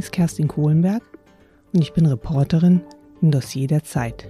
[0.00, 1.02] ist Kerstin Kohlenberg
[1.74, 2.80] und ich bin Reporterin
[3.20, 4.26] im Dossier der Zeit.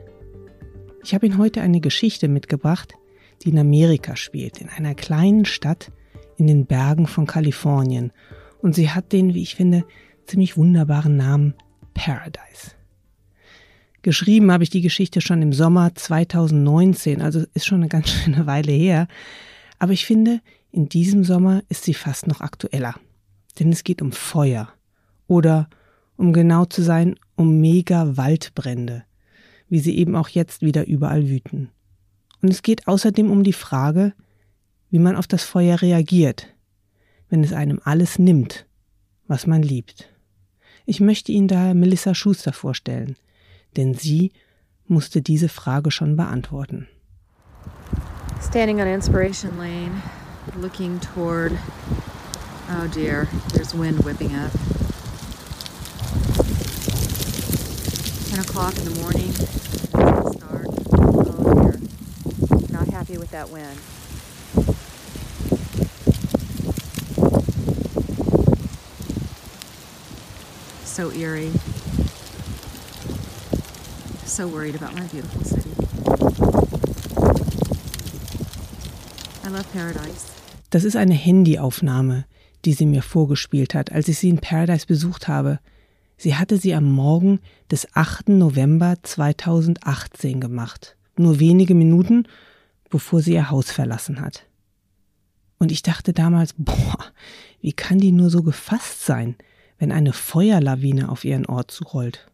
[1.04, 2.94] Ich habe Ihnen heute eine Geschichte mitgebracht,
[3.42, 5.92] die in Amerika spielt, in einer kleinen Stadt
[6.38, 8.10] in den Bergen von Kalifornien.
[8.60, 9.84] Und sie hat den, wie ich finde,
[10.26, 11.54] ziemlich wunderbaren Namen
[11.94, 12.72] Paradise.
[14.02, 18.46] Geschrieben habe ich die Geschichte schon im Sommer 2019, also ist schon eine ganz schöne
[18.46, 19.06] Weile her.
[19.78, 20.40] Aber ich finde,
[20.72, 22.96] in diesem Sommer ist sie fast noch aktueller.
[23.60, 24.72] Denn es geht um Feuer.
[25.30, 25.68] Oder,
[26.16, 29.04] um genau zu sein, um mega Waldbrände,
[29.68, 31.70] wie sie eben auch jetzt wieder überall wüten.
[32.42, 34.12] Und es geht außerdem um die Frage,
[34.90, 36.48] wie man auf das Feuer reagiert,
[37.28, 38.66] wenn es einem alles nimmt,
[39.28, 40.08] was man liebt.
[40.84, 43.14] Ich möchte Ihnen daher Melissa Schuster vorstellen,
[43.76, 44.32] denn sie
[44.88, 46.88] musste diese Frage schon beantworten.
[48.48, 50.02] Standing on Inspiration Lane,
[50.60, 51.52] looking toward,
[52.72, 54.79] oh dear, there's wind whipping up.
[58.30, 59.32] 10 o'clock in the morning,
[60.36, 60.68] start.
[62.70, 63.78] Not happy with that wind.
[70.84, 71.52] So eerie.
[74.26, 75.70] So worried about my beautiful city.
[79.44, 80.26] I love paradise.
[80.70, 82.26] Das ist eine Handyaufnahme,
[82.64, 85.58] die sie mir vorgespielt hat, als ich sie in Paradise besucht habe.
[86.22, 87.40] Sie hatte sie am Morgen
[87.70, 88.28] des 8.
[88.28, 92.24] November 2018 gemacht, nur wenige Minuten,
[92.90, 94.44] bevor sie ihr Haus verlassen hat.
[95.56, 96.98] Und ich dachte damals, boah,
[97.62, 99.34] wie kann die nur so gefasst sein,
[99.78, 102.30] wenn eine Feuerlawine auf ihren Ort zurollt?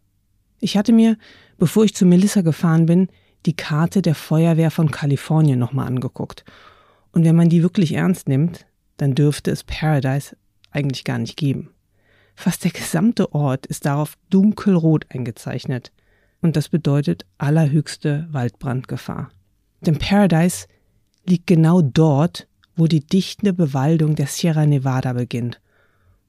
[0.58, 1.16] Ich hatte mir,
[1.56, 3.06] bevor ich zu Melissa gefahren bin,
[3.46, 6.44] die Karte der Feuerwehr von Kalifornien nochmal angeguckt
[7.12, 10.36] und wenn man die wirklich ernst nimmt, dann dürfte es Paradise
[10.72, 11.70] eigentlich gar nicht geben.
[12.36, 15.90] Fast der gesamte Ort ist darauf dunkelrot eingezeichnet.
[16.42, 19.30] Und das bedeutet allerhöchste Waldbrandgefahr.
[19.80, 20.66] Denn Paradise
[21.24, 22.46] liegt genau dort,
[22.76, 25.60] wo die dichte Bewaldung der Sierra Nevada beginnt.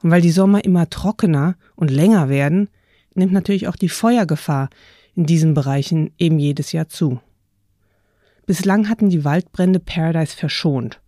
[0.02, 2.70] Und weil die Sommer immer trockener und länger werden,
[3.14, 4.70] nimmt natürlich auch die Feuergefahr
[5.16, 7.20] in diesen Bereichen eben jedes Jahr zu.
[8.46, 11.02] Bislang hatten die Waldbrände Paradise verschont.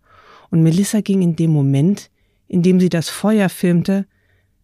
[0.50, 2.10] Und Melissa ging in dem Moment,
[2.48, 4.06] in dem sie das Feuer filmte,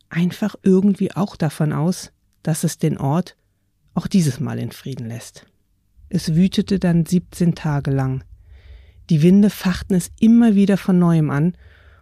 [0.09, 2.13] einfach irgendwie auch davon aus,
[2.43, 3.37] dass es den Ort
[3.95, 5.47] auch dieses Mal in Frieden lässt.
[6.09, 8.25] Es wütete dann 17 Tage lang.
[9.11, 11.57] Die Winde fachten es immer wieder von neuem an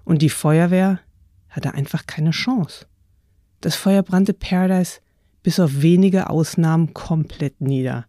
[0.04, 1.00] und die Feuerwehr
[1.48, 2.86] hatte einfach keine Chance.
[3.60, 5.00] Das Feuer brannte Paradise
[5.42, 8.06] bis auf wenige Ausnahmen komplett nieder.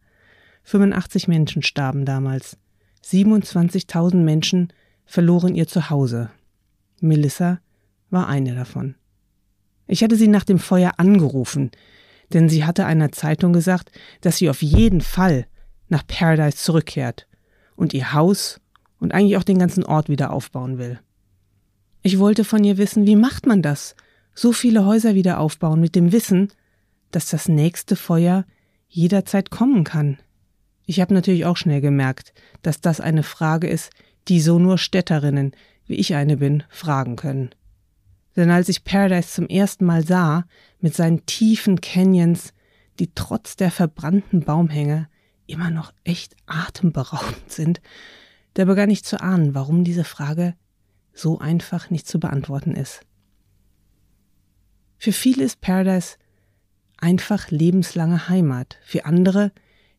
[0.63, 2.57] 85 Menschen starben damals.
[3.05, 4.73] 27.000 Menschen
[5.05, 6.31] verloren ihr Zuhause.
[7.01, 7.59] Melissa
[8.09, 8.95] war eine davon.
[9.88, 11.72] Ich hatte sie nach dem Feuer angerufen,
[12.34, 13.91] denn sie hatte einer Zeitung gesagt,
[14.22, 15.46] dass sie auf jeden Fall
[15.90, 17.28] nach Paradise zurückkehrt
[17.75, 18.59] und ihr Haus
[19.00, 21.00] und eigentlich auch den ganzen Ort wieder aufbauen will.
[22.01, 23.96] Ich wollte von ihr wissen, wie macht man das?
[24.34, 26.52] So viele Häuser wieder aufbauen mit dem Wissen,
[27.12, 28.46] dass das nächste Feuer
[28.88, 30.17] jederzeit kommen kann.
[30.85, 33.91] Ich habe natürlich auch schnell gemerkt, dass das eine Frage ist,
[34.28, 35.52] die so nur Städterinnen,
[35.85, 37.50] wie ich eine bin, fragen können.
[38.35, 40.46] Denn als ich Paradise zum ersten Mal sah,
[40.79, 42.53] mit seinen tiefen Canyons,
[43.00, 45.07] die trotz der verbrannten Baumhänge
[45.47, 47.81] immer noch echt atemberaubend sind,
[48.56, 50.56] da begann ich zu ahnen, warum diese Frage
[51.13, 53.01] so einfach nicht zu beantworten ist.
[54.97, 56.17] Für viele ist Paradise
[56.97, 59.52] einfach lebenslange Heimat, für andere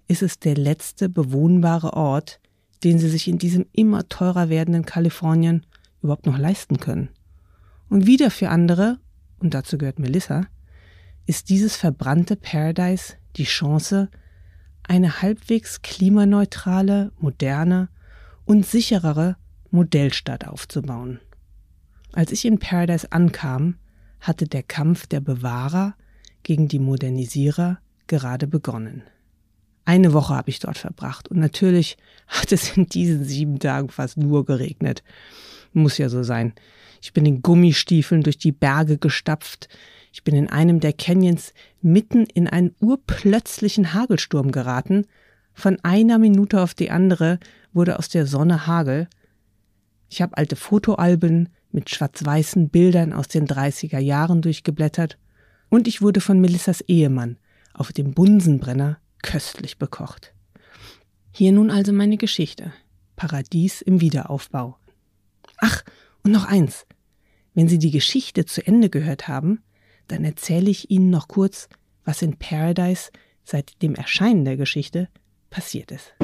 [0.08, 2.40] ist es der letzte bewohnbare Ort,
[2.84, 5.66] den sie sich in diesem immer teurer werdenden Kalifornien
[6.02, 7.08] überhaupt noch leisten können.
[7.88, 8.98] Und wieder für andere,
[9.38, 10.46] und dazu gehört Melissa,
[11.26, 14.08] ist dieses verbrannte Paradise die Chance,
[14.82, 17.88] eine halbwegs klimaneutrale, moderne
[18.44, 19.36] und sicherere
[19.70, 21.20] Modellstadt aufzubauen.
[22.12, 23.76] Als ich in Paradise ankam,
[24.20, 25.94] hatte der Kampf der Bewahrer
[26.42, 29.02] gegen die Modernisierer gerade begonnen.
[29.84, 31.96] Eine Woche habe ich dort verbracht und natürlich
[32.26, 35.02] hat es in diesen sieben Tagen fast nur geregnet.
[35.72, 36.54] Muss ja so sein.
[37.00, 39.68] Ich bin in Gummistiefeln durch die Berge gestapft.
[40.12, 41.52] Ich bin in einem der Canyons
[41.82, 45.06] mitten in einen urplötzlichen Hagelsturm geraten.
[45.52, 47.38] Von einer Minute auf die andere
[47.72, 49.08] wurde aus der Sonne Hagel.
[50.08, 55.18] Ich habe alte Fotoalben mit schwarz-weißen Bildern aus den 30er Jahren durchgeblättert
[55.68, 57.38] und ich wurde von Melissas Ehemann
[57.74, 60.32] auf dem Bunsenbrenner köstlich bekocht.
[61.32, 62.72] Hier nun also meine Geschichte.
[63.16, 64.78] Paradies im Wiederaufbau.
[65.58, 65.84] Ach,
[66.26, 66.86] und noch eins.
[67.54, 69.62] Wenn Sie die Geschichte zu Ende gehört haben,
[70.08, 71.68] dann erzähle ich Ihnen noch kurz,
[72.04, 73.10] was in Paradise
[73.44, 75.08] seit dem Erscheinen der Geschichte
[75.50, 76.14] passiert ist.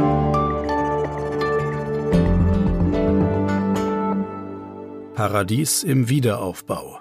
[5.14, 7.00] Paradies im Wiederaufbau.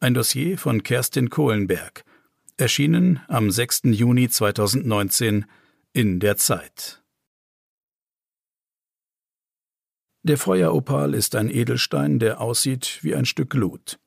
[0.00, 2.04] Ein Dossier von Kerstin Kohlenberg,
[2.56, 3.82] erschienen am 6.
[3.84, 5.44] Juni 2019
[5.92, 7.01] in der Zeit.
[10.24, 13.98] Der Feueropal ist ein Edelstein, der aussieht wie ein Stück Glut.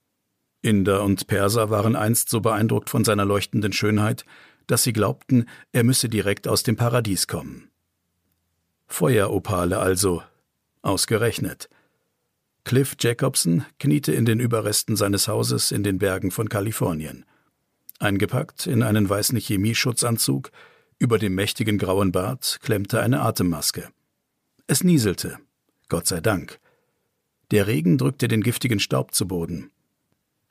[0.61, 4.25] Inder und Perser waren einst so beeindruckt von seiner leuchtenden Schönheit,
[4.65, 7.69] dass sie glaubten, er müsse direkt aus dem Paradies kommen.
[8.87, 10.23] Feueropale also,
[10.81, 11.69] ausgerechnet.
[12.63, 17.25] Cliff Jacobson kniete in den Überresten seines Hauses in den Bergen von Kalifornien.
[17.99, 20.51] Eingepackt in einen weißen Chemieschutzanzug,
[20.97, 23.89] über dem mächtigen grauen Bart klemmte eine Atemmaske.
[24.65, 25.39] Es nieselte.
[25.89, 26.59] Gott sei Dank.
[27.51, 29.69] Der Regen drückte den giftigen Staub zu Boden.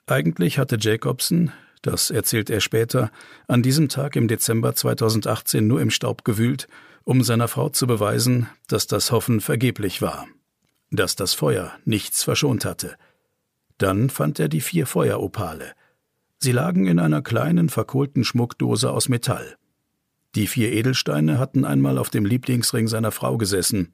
[0.07, 1.53] Eigentlich hatte Jacobson,
[1.83, 3.11] das erzählt er später,
[3.49, 6.69] an diesem Tag im Dezember 2018 nur im Staub gewühlt,
[7.05, 10.27] um seiner Frau zu beweisen, dass das Hoffen vergeblich war,
[10.91, 12.97] dass das Feuer nichts verschont hatte.
[13.79, 15.73] Dann fand er die vier Feueropale.
[16.39, 19.57] Sie lagen in einer kleinen, verkohlten Schmuckdose aus Metall.
[20.35, 23.93] Die vier Edelsteine hatten einmal auf dem Lieblingsring seiner Frau gesessen.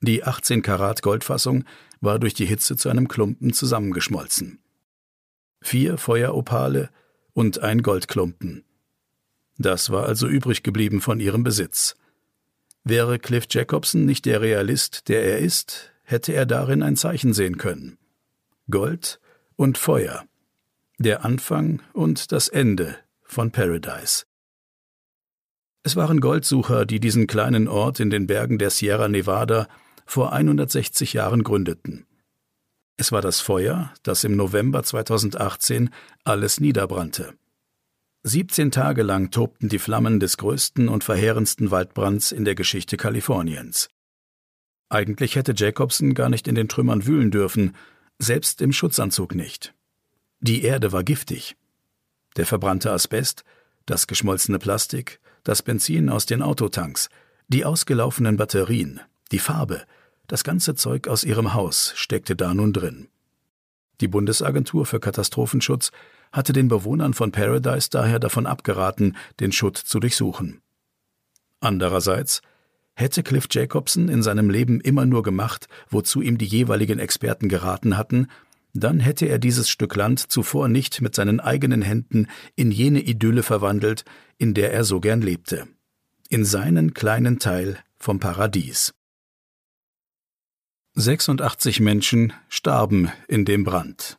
[0.00, 1.64] Die 18 Karat Goldfassung
[2.00, 4.58] war durch die Hitze zu einem Klumpen zusammengeschmolzen
[5.64, 6.90] vier Feueropale
[7.32, 8.64] und ein Goldklumpen.
[9.56, 11.96] Das war also übrig geblieben von ihrem Besitz.
[12.84, 17.56] Wäre Cliff Jacobson nicht der Realist, der er ist, hätte er darin ein Zeichen sehen
[17.56, 17.98] können.
[18.70, 19.20] Gold
[19.56, 20.24] und Feuer.
[20.98, 24.26] Der Anfang und das Ende von Paradise.
[25.82, 29.66] Es waren Goldsucher, die diesen kleinen Ort in den Bergen der Sierra Nevada
[30.06, 32.06] vor 160 Jahren gründeten.
[32.96, 35.90] Es war das Feuer, das im November 2018
[36.22, 37.34] alles niederbrannte.
[38.22, 43.88] 17 Tage lang tobten die Flammen des größten und verheerendsten Waldbrands in der Geschichte Kaliforniens.
[44.88, 47.74] Eigentlich hätte Jacobson gar nicht in den Trümmern wühlen dürfen,
[48.18, 49.74] selbst im Schutzanzug nicht.
[50.40, 51.56] Die Erde war giftig.
[52.36, 53.44] Der verbrannte Asbest,
[53.86, 57.08] das geschmolzene Plastik, das Benzin aus den Autotanks,
[57.48, 59.00] die ausgelaufenen Batterien,
[59.32, 59.84] die Farbe,
[60.26, 63.08] das ganze Zeug aus ihrem Haus steckte da nun drin.
[64.00, 65.90] Die Bundesagentur für Katastrophenschutz
[66.32, 70.60] hatte den Bewohnern von Paradise daher davon abgeraten, den Schutt zu durchsuchen.
[71.60, 72.42] Andererseits
[72.94, 77.96] hätte Cliff Jacobson in seinem Leben immer nur gemacht, wozu ihm die jeweiligen Experten geraten
[77.96, 78.28] hatten,
[78.72, 83.44] dann hätte er dieses Stück Land zuvor nicht mit seinen eigenen Händen in jene Idylle
[83.44, 84.04] verwandelt,
[84.36, 85.68] in der er so gern lebte.
[86.28, 88.92] In seinen kleinen Teil vom Paradies.
[90.96, 94.16] 86 Menschen starben in dem Brand.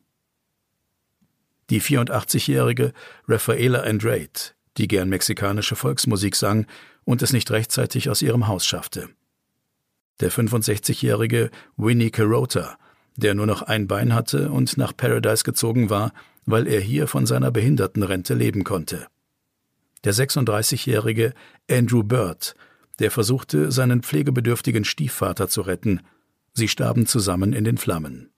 [1.70, 2.92] Die 84-jährige
[3.30, 6.68] Rafaela Andrade, die gern mexikanische Volksmusik sang
[7.06, 9.08] und es nicht rechtzeitig aus ihrem Haus schaffte.
[10.20, 12.78] Der 65-jährige Winnie Carota,
[13.16, 16.12] der nur noch ein Bein hatte und nach Paradise gezogen war,
[16.46, 19.08] weil er hier von seiner Behindertenrente leben konnte.
[20.04, 21.36] Der 36-jährige
[21.72, 22.54] Andrew Bird,
[23.00, 26.02] der versuchte, seinen pflegebedürftigen Stiefvater zu retten
[26.58, 28.32] Sie starben zusammen in den Flammen.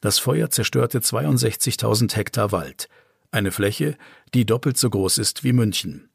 [0.00, 2.88] Das Feuer zerstörte 62.000 Hektar Wald,
[3.30, 3.96] eine Fläche,
[4.34, 6.10] die doppelt so groß ist wie München.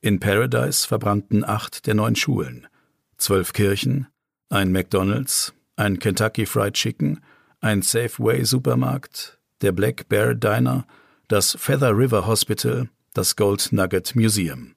[0.00, 2.68] In Paradise verbrannten acht der neun Schulen,
[3.16, 4.06] zwölf Kirchen,
[4.50, 7.20] ein McDonald's, ein Kentucky Fried Chicken,
[7.60, 10.86] ein Safeway Supermarkt, der Black Bear Diner,
[11.26, 14.76] das Feather River Hospital, das Gold Nugget Museum.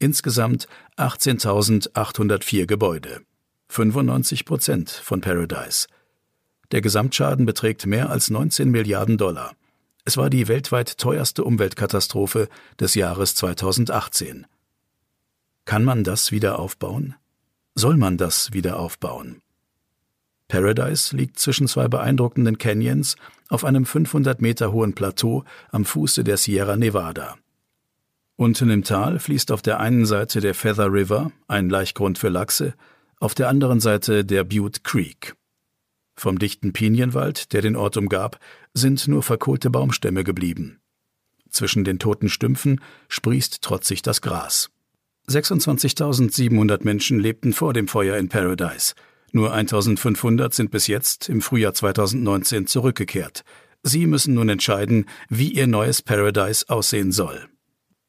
[0.00, 0.66] Insgesamt
[0.96, 3.22] 18.804 Gebäude.
[3.68, 5.86] 95 Prozent von Paradise.
[6.72, 9.54] Der Gesamtschaden beträgt mehr als 19 Milliarden Dollar.
[10.04, 14.46] Es war die weltweit teuerste Umweltkatastrophe des Jahres 2018.
[15.64, 17.14] Kann man das wieder aufbauen?
[17.74, 19.42] Soll man das wieder aufbauen?
[20.48, 23.16] Paradise liegt zwischen zwei beeindruckenden Canyons
[23.48, 27.36] auf einem 500 Meter hohen Plateau am Fuße der Sierra Nevada.
[28.36, 32.74] Unten im Tal fließt auf der einen Seite der Feather River, ein Laichgrund für Lachse,
[33.18, 35.34] auf der anderen Seite der Butte Creek.
[36.16, 38.38] Vom dichten Pinienwald, der den Ort umgab,
[38.72, 40.80] sind nur verkohlte Baumstämme geblieben.
[41.50, 44.70] Zwischen den toten Stümpfen sprießt trotzig das Gras.
[45.28, 48.94] 26.700 Menschen lebten vor dem Feuer in Paradise.
[49.32, 53.44] Nur 1.500 sind bis jetzt im Frühjahr 2019 zurückgekehrt.
[53.82, 57.48] Sie müssen nun entscheiden, wie ihr neues Paradise aussehen soll.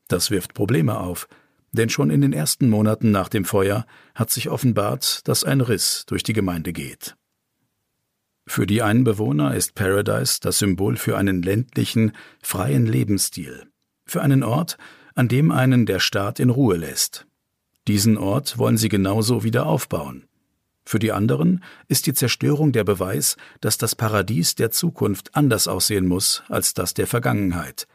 [0.07, 1.27] Das wirft Probleme auf,
[1.71, 6.05] denn schon in den ersten Monaten nach dem Feuer hat sich offenbart, dass ein Riss
[6.07, 7.15] durch die Gemeinde geht.
[8.45, 13.67] Für die Einbewohner ist Paradise das Symbol für einen ländlichen, freien Lebensstil,
[14.05, 14.77] für einen Ort,
[15.15, 17.27] an dem einen der Staat in Ruhe lässt.
[17.87, 20.27] Diesen Ort wollen sie genauso wieder aufbauen.
[20.85, 26.07] Für die anderen ist die Zerstörung der Beweis, dass das Paradies der Zukunft anders aussehen
[26.07, 27.87] muss als das der Vergangenheit,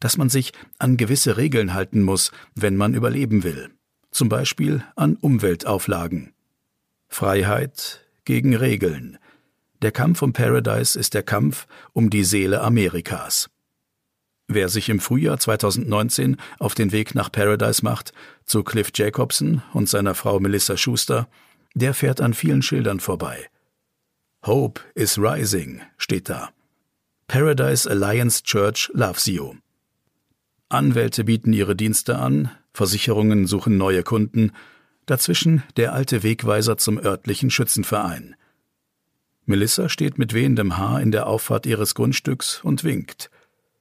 [0.00, 3.70] dass man sich an gewisse Regeln halten muss, wenn man überleben will,
[4.10, 6.32] zum Beispiel an Umweltauflagen.
[7.08, 9.18] Freiheit gegen Regeln,
[9.82, 13.48] der Kampf um Paradise ist der Kampf um die Seele Amerikas.
[14.46, 18.12] Wer sich im Frühjahr 2019 auf den Weg nach Paradise macht,
[18.44, 21.28] zu Cliff Jacobson und seiner Frau Melissa Schuster,
[21.74, 23.48] der fährt an vielen Schildern vorbei.
[24.44, 26.50] Hope is rising steht da.
[27.28, 29.54] Paradise Alliance Church loves you.
[30.70, 34.52] Anwälte bieten ihre Dienste an, Versicherungen suchen neue Kunden,
[35.04, 38.36] dazwischen der alte Wegweiser zum örtlichen Schützenverein.
[39.46, 43.30] Melissa steht mit wehendem Haar in der Auffahrt ihres Grundstücks und winkt.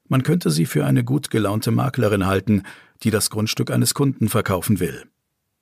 [0.08, 2.64] Man könnte sie für eine gut gelaunte Maklerin halten,
[3.04, 5.04] die das Grundstück eines Kunden verkaufen will.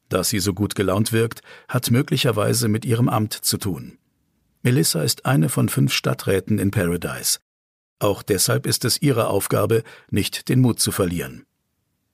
[0.08, 3.98] Dass sie so gut gelaunt wirkt, hat möglicherweise mit ihrem Amt zu tun.
[4.64, 7.40] Melissa ist eine von fünf Stadträten in Paradise.
[8.00, 11.46] Auch deshalb ist es ihre Aufgabe, nicht den Mut zu verlieren.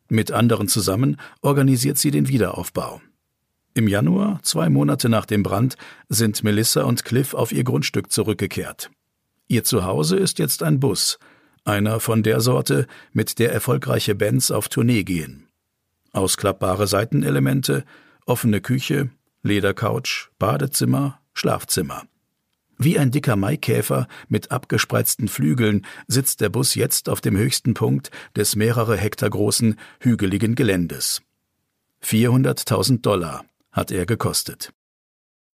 [0.09, 3.01] Mit anderen zusammen organisiert sie den Wiederaufbau.
[3.73, 5.75] Im Januar, zwei Monate nach dem Brand,
[6.07, 8.91] sind Melissa und Cliff auf ihr Grundstück zurückgekehrt.
[9.47, 11.17] Ihr Zuhause ist jetzt ein Bus,
[11.65, 15.47] einer von der Sorte, mit der erfolgreiche Bands auf Tournee gehen.
[16.11, 17.83] Ausklappbare Seitenelemente,
[18.25, 19.09] offene Küche,
[19.41, 22.03] Ledercouch, Badezimmer, Schlafzimmer.
[22.77, 28.11] Wie ein dicker Maikäfer mit abgespreizten Flügeln sitzt der Bus jetzt auf dem höchsten Punkt
[28.35, 31.21] des mehrere Hektar großen, hügeligen Geländes.
[32.03, 34.73] 400.000 Dollar hat er gekostet.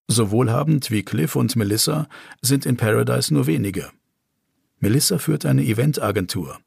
[0.08, 2.08] So wohlhabend wie Cliff und Melissa
[2.40, 3.90] sind in Paradise nur wenige.
[4.78, 6.58] Melissa führt eine Eventagentur.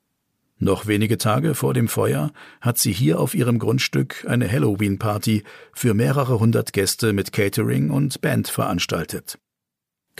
[0.57, 5.93] Noch wenige Tage vor dem Feuer hat sie hier auf ihrem Grundstück eine Halloween-Party für
[5.93, 9.39] mehrere hundert Gäste mit Catering und Band veranstaltet.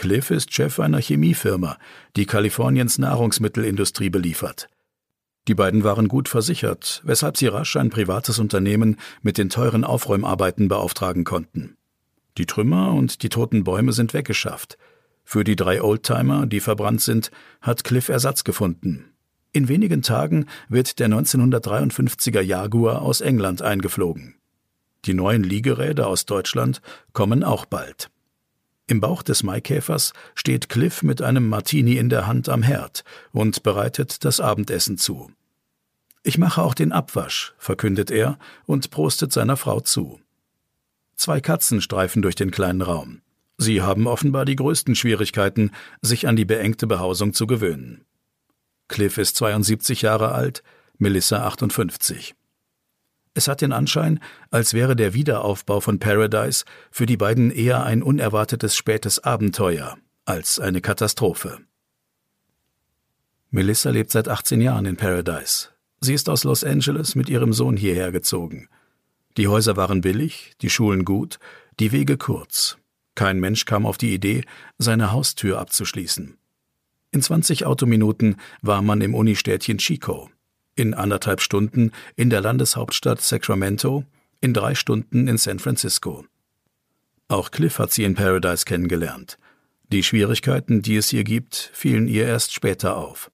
[0.00, 1.76] Cliff ist Chef einer Chemiefirma,
[2.16, 4.70] die Kaliforniens Nahrungsmittelindustrie beliefert.
[5.46, 10.68] Die beiden waren gut versichert, weshalb sie rasch ein privates Unternehmen mit den teuren Aufräumarbeiten
[10.68, 11.76] beauftragen konnten.
[12.38, 14.78] Die Trümmer und die toten Bäume sind weggeschafft.
[15.22, 17.30] Für die drei Oldtimer, die verbrannt sind,
[17.60, 19.12] hat Cliff Ersatz gefunden.
[19.52, 24.36] In wenigen Tagen wird der 1953er Jaguar aus England eingeflogen.
[25.04, 26.80] Die neuen Liegeräder aus Deutschland
[27.12, 28.10] kommen auch bald.
[28.90, 33.62] Im Bauch des Maikäfers steht Cliff mit einem Martini in der Hand am Herd und
[33.62, 35.30] bereitet das Abendessen zu.
[36.24, 40.18] Ich mache auch den Abwasch, verkündet er und prostet seiner Frau zu.
[41.14, 43.20] Zwei Katzen streifen durch den kleinen Raum.
[43.58, 45.70] Sie haben offenbar die größten Schwierigkeiten,
[46.02, 48.04] sich an die beengte Behausung zu gewöhnen.
[48.88, 50.64] Cliff ist 72 Jahre alt,
[50.98, 52.34] Melissa 58.
[53.40, 54.20] Es hat den Anschein,
[54.50, 60.60] als wäre der Wiederaufbau von Paradise für die beiden eher ein unerwartetes spätes Abenteuer als
[60.60, 61.56] eine Katastrophe.
[63.48, 65.68] Melissa lebt seit 18 Jahren in Paradise.
[66.02, 68.68] Sie ist aus Los Angeles mit ihrem Sohn hierher gezogen.
[69.38, 71.38] Die Häuser waren billig, die Schulen gut,
[71.78, 72.76] die Wege kurz.
[73.14, 74.44] Kein Mensch kam auf die Idee,
[74.76, 76.36] seine Haustür abzuschließen.
[77.10, 80.28] In 20 Autominuten war man im Unistädtchen Chico
[80.74, 84.04] in anderthalb Stunden in der Landeshauptstadt Sacramento,
[84.40, 86.24] in drei Stunden in San Francisco.
[87.28, 89.38] Auch Cliff hat sie in Paradise kennengelernt.
[89.92, 93.30] Die Schwierigkeiten, die es hier gibt, fielen ihr erst später auf.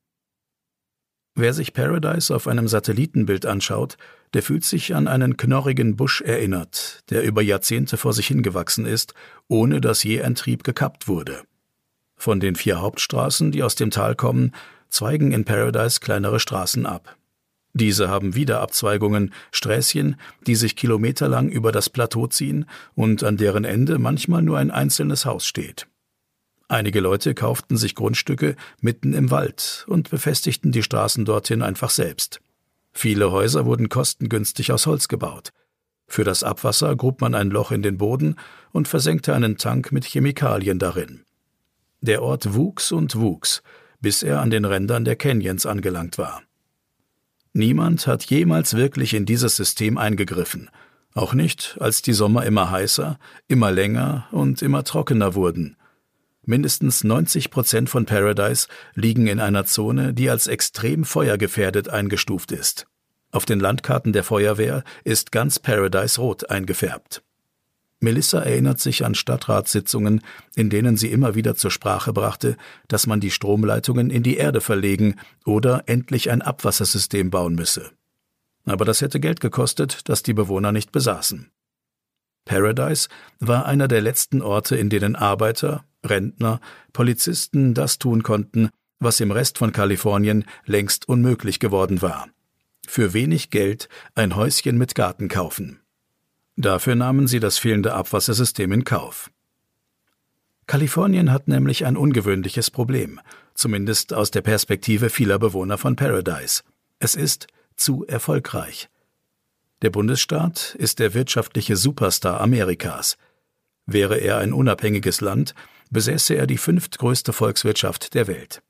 [1.34, 3.98] Wer sich Paradise auf einem Satellitenbild anschaut,
[4.32, 9.12] der fühlt sich an einen knorrigen Busch erinnert, der über Jahrzehnte vor sich hingewachsen ist,
[9.46, 11.42] ohne dass je ein Trieb gekappt wurde.
[12.16, 14.52] Von den vier Hauptstraßen, die aus dem Tal kommen,
[14.88, 17.16] zweigen in Paradise kleinere Straßen ab.
[17.76, 20.16] Diese haben wieder Abzweigungen, Sträßchen,
[20.46, 22.64] die sich kilometerlang über das Plateau ziehen
[22.94, 25.86] und an deren Ende manchmal nur ein einzelnes Haus steht.
[26.68, 32.40] Einige Leute kauften sich Grundstücke mitten im Wald und befestigten die Straßen dorthin einfach selbst.
[32.94, 35.52] Viele Häuser wurden kostengünstig aus Holz gebaut.
[36.06, 38.36] Für das Abwasser grub man ein Loch in den Boden
[38.72, 41.24] und versenkte einen Tank mit Chemikalien darin.
[42.00, 43.62] Der Ort wuchs und wuchs,
[44.00, 46.42] bis er an den Rändern der Canyons angelangt war.
[47.56, 50.68] Niemand hat jemals wirklich in dieses System eingegriffen,
[51.14, 55.78] auch nicht, als die Sommer immer heißer, immer länger und immer trockener wurden.
[56.44, 62.88] Mindestens 90 Prozent von Paradise liegen in einer Zone, die als extrem feuergefährdet eingestuft ist.
[63.30, 67.22] Auf den Landkarten der Feuerwehr ist ganz Paradise rot eingefärbt.
[68.06, 70.20] Melissa erinnert sich an Stadtratssitzungen,
[70.54, 74.60] in denen sie immer wieder zur Sprache brachte, dass man die Stromleitungen in die Erde
[74.60, 77.90] verlegen oder endlich ein Abwassersystem bauen müsse.
[78.64, 81.50] Aber das hätte Geld gekostet, das die Bewohner nicht besaßen.
[82.44, 83.08] Paradise
[83.40, 86.60] war einer der letzten Orte, in denen Arbeiter, Rentner,
[86.92, 88.70] Polizisten das tun konnten,
[89.00, 92.28] was im Rest von Kalifornien längst unmöglich geworden war.
[92.86, 95.80] Für wenig Geld ein Häuschen mit Garten kaufen.
[96.56, 99.30] Dafür nahmen sie das fehlende Abwassersystem in Kauf.
[100.66, 103.20] Kalifornien hat nämlich ein ungewöhnliches Problem,
[103.54, 106.62] zumindest aus der Perspektive vieler Bewohner von Paradise.
[106.98, 107.46] Es ist
[107.76, 108.88] zu erfolgreich.
[109.82, 113.18] Der Bundesstaat ist der wirtschaftliche Superstar Amerikas.
[113.84, 115.54] Wäre er ein unabhängiges Land,
[115.90, 118.62] besäße er die fünftgrößte Volkswirtschaft der Welt.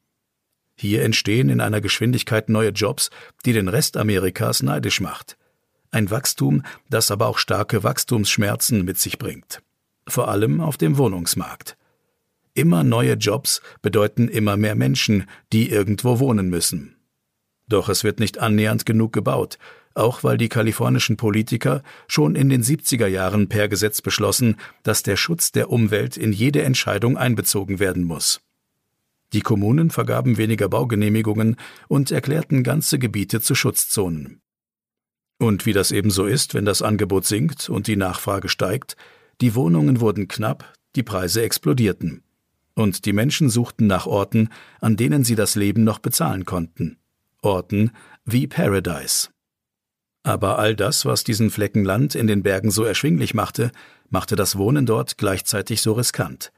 [0.75, 3.11] Hier entstehen in einer Geschwindigkeit neue Jobs,
[3.47, 5.39] die den Rest Amerikas neidisch macht.
[5.97, 9.63] Ein Wachstum, das aber auch starke Wachstumsschmerzen mit sich bringt.
[10.07, 11.79] Vor allem auf dem Wohnungsmarkt.
[12.53, 15.25] Immer neue Jobs bedeuten immer mehr Menschen,
[15.55, 16.97] die irgendwo wohnen müssen.
[17.67, 19.57] Doch es wird nicht annähernd genug gebaut,
[19.95, 25.17] auch weil die kalifornischen Politiker schon in den 70er Jahren per Gesetz beschlossen, dass der
[25.17, 28.43] Schutz der Umwelt in jede Entscheidung einbezogen werden muss.
[29.33, 31.57] Die Kommunen vergaben weniger Baugenehmigungen
[31.89, 34.43] und erklärten ganze Gebiete zu Schutzzonen.
[35.39, 38.97] Und wie das eben so ist, wenn das Angebot sinkt und die Nachfrage steigt,
[39.41, 42.23] die Wohnungen wurden knapp, die Preise explodierten.
[42.75, 44.49] Und die Menschen suchten nach Orten,
[44.81, 46.99] an denen sie das Leben noch bezahlen konnten.
[47.43, 47.93] Orten
[48.25, 49.29] wie Paradise.
[50.23, 53.71] Aber all das, was diesen Flecken Land in den Bergen so erschwinglich machte,
[54.09, 56.53] machte das Wohnen dort gleichzeitig so riskant.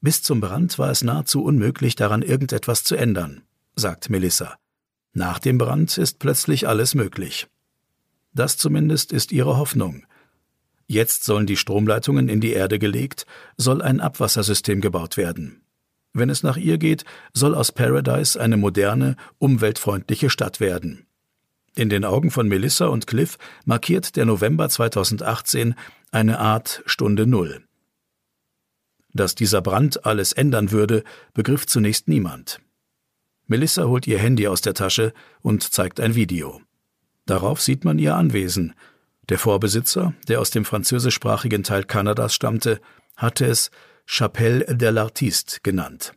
[0.00, 3.42] Bis zum Brand war es nahezu unmöglich, daran irgendetwas zu ändern,
[3.76, 4.56] sagt Melissa.
[5.12, 7.48] Nach dem Brand ist plötzlich alles möglich.
[8.38, 10.06] Das zumindest ist ihre Hoffnung.
[10.86, 13.26] Jetzt sollen die Stromleitungen in die Erde gelegt,
[13.56, 15.62] soll ein Abwassersystem gebaut werden.
[16.12, 21.04] Wenn es nach ihr geht, soll aus Paradise eine moderne, umweltfreundliche Stadt werden.
[21.74, 25.74] In den Augen von Melissa und Cliff markiert der November 2018
[26.12, 27.64] eine Art Stunde Null.
[29.12, 31.02] Dass dieser Brand alles ändern würde,
[31.34, 32.60] begriff zunächst niemand.
[33.48, 35.12] Melissa holt ihr Handy aus der Tasche
[35.42, 36.60] und zeigt ein Video.
[37.28, 38.72] Darauf sieht man ihr Anwesen.
[39.28, 42.80] Der Vorbesitzer, der aus dem französischsprachigen Teil Kanadas stammte,
[43.16, 43.70] hatte es
[44.06, 46.14] Chapelle de l'Artiste genannt.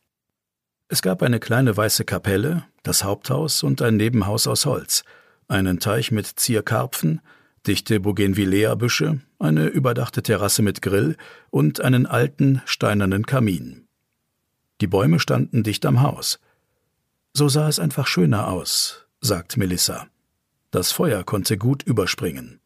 [0.88, 5.04] Es gab eine kleine weiße Kapelle, das Haupthaus und ein Nebenhaus aus Holz,
[5.50, 7.20] einen Teich mit Zierkarpfen,
[7.68, 11.18] dichte Bougainvillea-Büsche, eine überdachte Terrasse mit Grill
[11.50, 13.86] und einen alten, steinernen Kamin.
[14.80, 16.40] Die Bäume standen dicht am Haus.
[17.34, 20.08] So sah es einfach schöner aus, sagt Melissa.
[20.72, 22.62] Das Feuer konnte gut überspringen.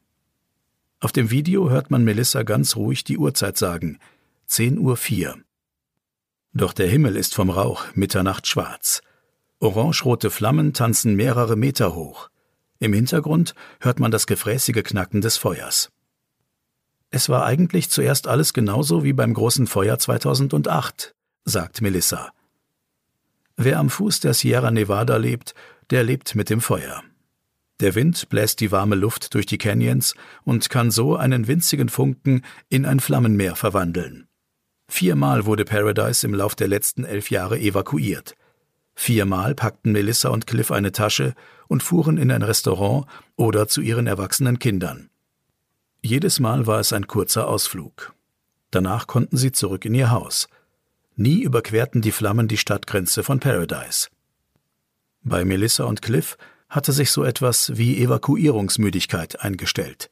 [0.99, 3.97] Auf dem Video hört man Melissa ganz ruhig die Uhrzeit sagen.
[4.45, 5.35] 10 Uhr 4.
[6.53, 9.01] Doch der Himmel ist vom Rauch Mitternacht schwarz.
[9.59, 12.29] Orangerote Flammen tanzen mehrere Meter hoch.
[12.77, 15.89] Im Hintergrund hört man das gefräßige Knacken des Feuers.
[17.09, 22.31] Es war eigentlich zuerst alles genauso wie beim großen Feuer 2008, sagt Melissa.
[23.57, 25.55] Wer am Fuß der Sierra Nevada lebt,
[25.89, 27.01] der lebt mit dem Feuer.
[27.81, 32.43] Der Wind bläst die warme Luft durch die Canyons und kann so einen winzigen Funken
[32.69, 34.27] in ein Flammenmeer verwandeln.
[34.87, 38.35] Viermal wurde Paradise im Lauf der letzten elf Jahre evakuiert.
[38.95, 41.33] Viermal packten Melissa und Cliff eine Tasche
[41.67, 45.09] und fuhren in ein Restaurant oder zu ihren erwachsenen Kindern.
[46.01, 48.13] Jedes Mal war es ein kurzer Ausflug.
[48.71, 50.47] Danach konnten sie zurück in ihr Haus.
[51.15, 54.09] Nie überquerten die Flammen die Stadtgrenze von Paradise.
[55.23, 56.37] Bei Melissa und Cliff
[56.69, 60.09] hatte sich so etwas wie Evakuierungsmüdigkeit eingestellt.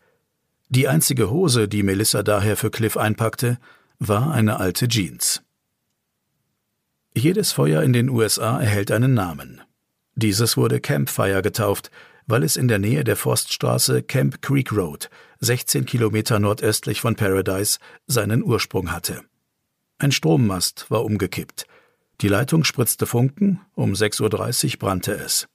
[0.70, 3.60] Die einzige Hose, die Melissa daher für Cliff einpackte,
[4.00, 5.42] war eine alte Jeans.
[7.16, 9.62] Jedes Feuer in den USA erhält einen Namen.
[10.16, 11.92] Dieses wurde Campfire getauft,
[12.26, 17.80] weil es in der Nähe der Forststraße Camp Creek Road, 16 Kilometer nordöstlich von Paradise,
[18.08, 19.22] seinen Ursprung hatte.
[20.00, 21.68] Ein Strommast war umgekippt.
[22.22, 25.48] Die Leitung spritzte Funken, um 6.30 Uhr brannte es.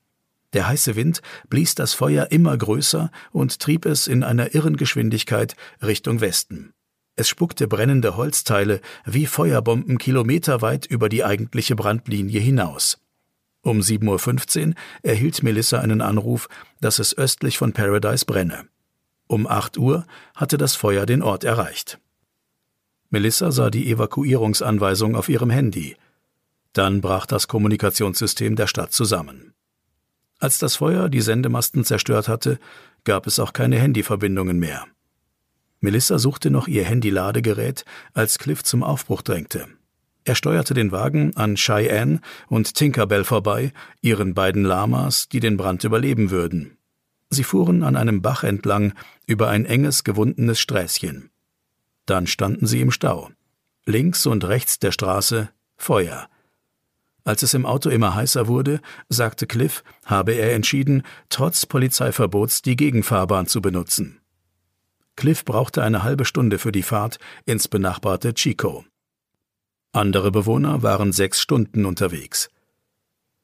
[0.54, 5.56] Der heiße Wind blies das Feuer immer größer und trieb es in einer irren Geschwindigkeit
[5.82, 6.72] Richtung Westen.
[7.16, 12.98] Es spuckte brennende Holzteile wie Feuerbomben kilometerweit über die eigentliche Brandlinie hinaus.
[13.60, 16.48] Um 7.15 Uhr erhielt Melissa einen Anruf,
[16.80, 18.68] dass es östlich von Paradise brenne.
[19.26, 21.98] Um 8 Uhr hatte das Feuer den Ort erreicht.
[23.10, 25.96] Melissa sah die Evakuierungsanweisung auf ihrem Handy.
[26.72, 29.54] Dann brach das Kommunikationssystem der Stadt zusammen.
[30.38, 32.58] Als das Feuer die Sendemasten zerstört hatte,
[33.04, 34.86] gab es auch keine Handyverbindungen mehr.
[35.80, 39.66] Melissa suchte noch ihr Handy-Ladegerät, als Cliff zum Aufbruch drängte.
[40.24, 45.84] Er steuerte den Wagen an Cheyenne und Tinkerbell vorbei, ihren beiden Lamas, die den Brand
[45.84, 46.76] überleben würden.
[47.30, 48.92] Sie fuhren an einem Bach entlang
[49.26, 51.30] über ein enges, gewundenes Sträßchen.
[52.06, 53.30] Dann standen sie im Stau.
[53.86, 56.28] Links und rechts der Straße Feuer.
[57.28, 62.74] Als es im Auto immer heißer wurde, sagte Cliff, habe er entschieden, trotz Polizeiverbots die
[62.74, 64.22] Gegenfahrbahn zu benutzen.
[65.14, 68.86] Cliff brauchte eine halbe Stunde für die Fahrt ins benachbarte Chico.
[69.92, 72.48] Andere Bewohner waren sechs Stunden unterwegs.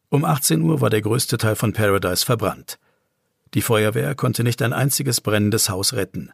[0.09, 2.79] Um 18 Uhr war der größte Teil von Paradise verbrannt.
[3.53, 6.33] Die Feuerwehr konnte nicht ein einziges brennendes Haus retten.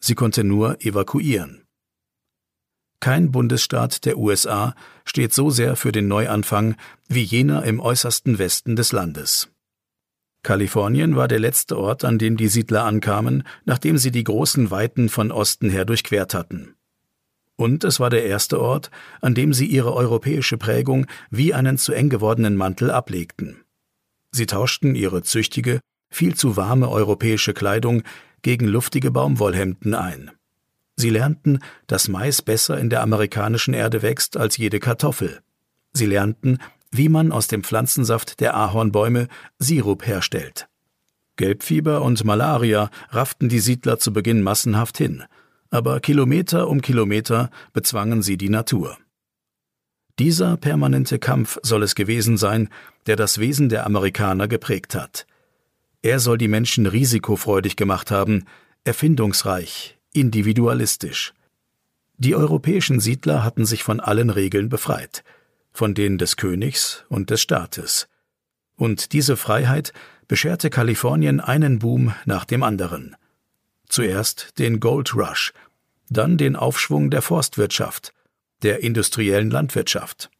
[0.00, 1.62] Sie konnte nur evakuieren.
[3.00, 6.76] Kein Bundesstaat der USA steht so sehr für den Neuanfang
[7.08, 9.50] wie jener im äußersten Westen des Landes.
[10.42, 15.08] Kalifornien war der letzte Ort, an dem die Siedler ankamen, nachdem sie die großen Weiten
[15.08, 16.74] von Osten her durchquert hatten.
[17.56, 21.92] Und es war der erste Ort, an dem sie ihre europäische Prägung wie einen zu
[21.92, 23.64] eng gewordenen Mantel ablegten.
[24.30, 25.80] Sie tauschten ihre züchtige,
[26.10, 28.02] viel zu warme europäische Kleidung
[28.42, 30.30] gegen luftige Baumwollhemden ein.
[30.98, 35.38] Sie lernten, dass Mais besser in der amerikanischen Erde wächst als jede Kartoffel.
[35.92, 36.58] Sie lernten,
[36.90, 39.28] wie man aus dem Pflanzensaft der Ahornbäume
[39.60, 40.66] Sirup herstellt.
[41.36, 45.22] Gelbfieber und Malaria rafften die Siedler zu Beginn massenhaft hin,
[45.70, 48.98] aber Kilometer um Kilometer bezwangen sie die Natur.
[50.18, 52.70] Dieser permanente Kampf soll es gewesen sein,
[53.06, 55.28] der das Wesen der Amerikaner geprägt hat.
[56.02, 58.46] Er soll die Menschen risikofreudig gemacht haben,
[58.82, 61.32] erfindungsreich, individualistisch.
[62.16, 65.22] Die europäischen Siedler hatten sich von allen Regeln befreit,
[65.72, 68.08] von denen des Königs und des Staates.
[68.76, 69.92] Und diese Freiheit
[70.26, 73.16] bescherte Kalifornien einen Boom nach dem anderen.
[73.88, 75.52] Zuerst den Gold Rush,
[76.10, 78.12] dann den Aufschwung der Forstwirtschaft,
[78.62, 80.30] der industriellen Landwirtschaft.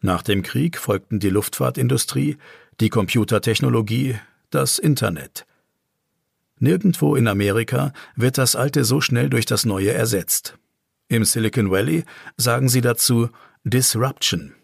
[0.00, 2.36] Nach dem Krieg folgten die Luftfahrtindustrie,
[2.80, 4.18] die Computertechnologie,
[4.50, 5.46] das Internet.
[6.58, 10.58] Nirgendwo in Amerika wird das Alte so schnell durch das Neue ersetzt.
[11.08, 12.04] Im Silicon Valley
[12.36, 13.28] sagen sie dazu
[13.64, 14.54] Disruption,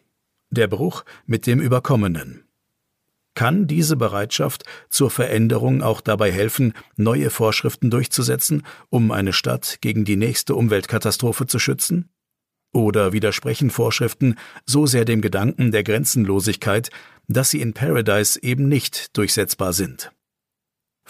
[0.50, 2.44] der Bruch mit dem Überkommenen.
[3.34, 10.04] Kann diese Bereitschaft zur Veränderung auch dabei helfen, neue Vorschriften durchzusetzen, um eine Stadt gegen
[10.04, 12.08] die nächste Umweltkatastrophe zu schützen?
[12.72, 16.90] Oder widersprechen Vorschriften so sehr dem Gedanken der Grenzenlosigkeit,
[17.28, 20.12] dass sie in Paradise eben nicht durchsetzbar sind?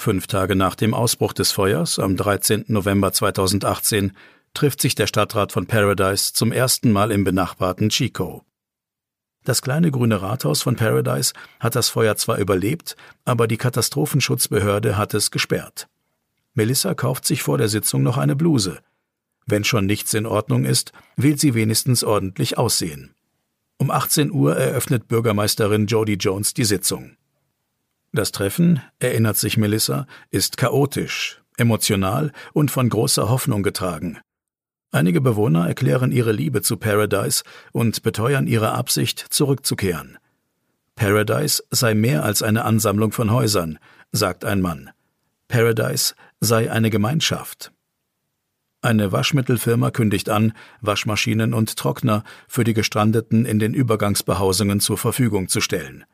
[0.01, 2.65] Fünf Tage nach dem Ausbruch des Feuers, am 13.
[2.69, 4.13] November 2018,
[4.55, 8.43] trifft sich der Stadtrat von Paradise zum ersten Mal im benachbarten Chico.
[9.45, 15.13] Das kleine grüne Rathaus von Paradise hat das Feuer zwar überlebt, aber die Katastrophenschutzbehörde hat
[15.13, 15.87] es gesperrt.
[16.55, 18.79] Melissa kauft sich vor der Sitzung noch eine Bluse.
[19.45, 23.15] Wenn schon nichts in Ordnung ist, will sie wenigstens ordentlich aussehen.
[23.77, 27.19] Um 18 Uhr eröffnet Bürgermeisterin Jody Jones die Sitzung.
[28.13, 34.19] Das Treffen, erinnert sich Melissa, ist chaotisch, emotional und von großer Hoffnung getragen.
[34.91, 40.19] Einige Bewohner erklären ihre Liebe zu Paradise und beteuern ihre Absicht, zurückzukehren.
[40.97, 43.79] Paradise sei mehr als eine Ansammlung von Häusern,
[44.11, 44.91] sagt ein Mann.
[45.47, 47.73] Paradise sei eine Gemeinschaft.
[48.83, 55.49] Eine Waschmittelfirma kündigt an, Waschmaschinen und Trockner für die Gestrandeten in den Übergangsbehausungen zur Verfügung
[55.49, 56.05] zu stellen.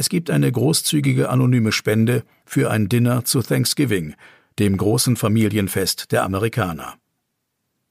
[0.00, 4.14] Es gibt eine großzügige anonyme Spende für ein Dinner zu Thanksgiving,
[4.60, 6.94] dem großen Familienfest der Amerikaner.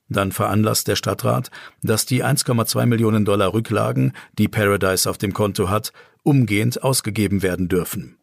[0.08, 1.52] Dann veranlasst der Stadtrat,
[1.84, 5.92] dass die 1,2 Millionen Dollar Rücklagen, die Paradise auf dem Konto hat,
[6.24, 8.18] umgehend ausgegeben werden dürfen.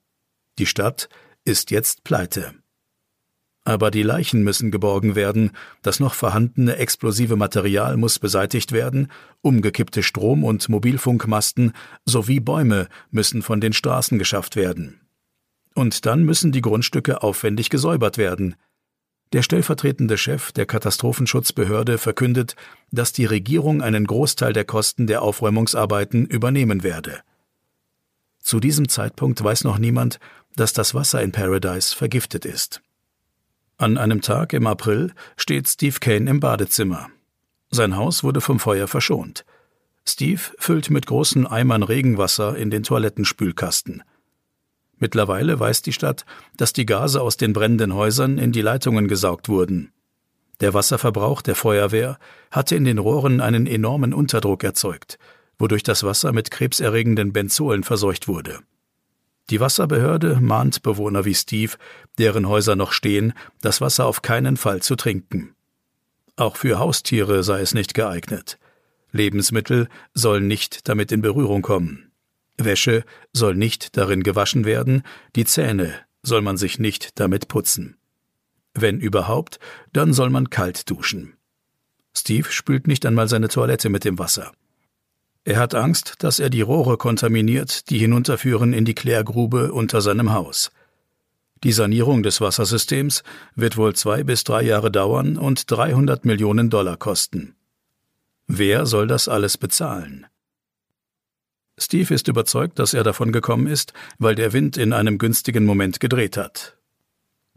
[0.59, 1.11] Die Stadt
[1.45, 2.55] ist jetzt pleite.
[3.65, 9.09] Aber die Leichen müssen geborgen werden, das noch vorhandene explosive Material muss beseitigt werden,
[9.41, 11.73] umgekippte Strom- und Mobilfunkmasten
[12.05, 15.01] sowie Bäume müssen von den Straßen geschafft werden.
[15.75, 18.55] Und dann müssen die Grundstücke aufwendig gesäubert werden,
[19.33, 22.55] der stellvertretende Chef der Katastrophenschutzbehörde verkündet,
[22.93, 27.21] dass die Regierung einen Großteil der Kosten der Aufräumungsarbeiten übernehmen werde.
[28.39, 30.21] Zu diesem Zeitpunkt weiß noch niemand,
[30.55, 32.84] dass das Wasser in Paradise vergiftet ist.
[33.77, 37.09] An einem Tag im April steht Steve Kane im Badezimmer.
[37.71, 39.45] Sein Haus wurde vom Feuer verschont.
[40.07, 44.05] Steve füllt mit großen Eimern Regenwasser in den Toilettenspülkasten.
[44.99, 46.25] Mittlerweile weiß die Stadt,
[46.57, 49.91] dass die Gase aus den brennenden Häusern in die Leitungen gesaugt wurden.
[50.61, 52.19] Der Wasserverbrauch der Feuerwehr
[52.53, 55.19] hatte in den Rohren einen enormen Unterdruck erzeugt,
[55.59, 58.61] wodurch das Wasser mit krebserregenden Benzolen verseucht wurde.
[59.51, 61.73] Die Wasserbehörde mahnt Bewohner wie Steve,
[62.19, 65.55] deren Häuser noch stehen, das Wasser auf keinen Fall zu trinken.
[66.37, 68.59] Auch für Haustiere sei es nicht geeignet.
[69.13, 72.11] Lebensmittel sollen nicht damit in Berührung kommen.
[72.57, 75.03] Wäsche soll nicht darin gewaschen werden,
[75.37, 77.97] die Zähne soll man sich nicht damit putzen.
[78.73, 79.61] Wenn überhaupt,
[79.93, 81.37] dann soll man kalt duschen.
[82.17, 84.53] Steve spült nicht einmal seine Toilette mit dem Wasser.
[85.45, 90.33] Er hat Angst, dass er die Rohre kontaminiert, die hinunterführen in die Klärgrube unter seinem
[90.33, 90.73] Haus.
[91.63, 93.23] Die Sanierung des Wassersystems
[93.55, 97.55] wird wohl zwei bis drei Jahre dauern und 300 Millionen Dollar kosten.
[98.47, 100.27] Wer soll das alles bezahlen?
[101.79, 106.01] Steve ist überzeugt, dass er davon gekommen ist, weil der Wind in einem günstigen Moment
[106.01, 106.77] gedreht hat.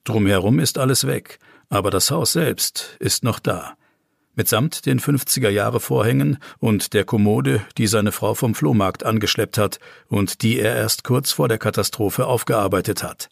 [0.04, 3.78] Drumherum ist alles weg, aber das Haus selbst ist noch da.
[4.38, 9.80] Mitsamt den 50er Jahre Vorhängen und der Kommode, die seine Frau vom Flohmarkt angeschleppt hat
[10.10, 13.30] und die er erst kurz vor der Katastrophe aufgearbeitet hat.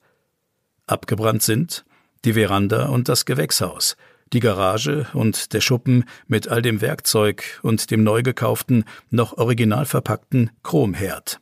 [0.88, 1.86] Abgebrannt sind
[2.26, 3.98] die Veranda und das Gewächshaus,
[4.34, 9.86] die Garage und der Schuppen mit all dem Werkzeug und dem neu gekauften, noch original
[9.86, 11.40] verpackten Chromherd.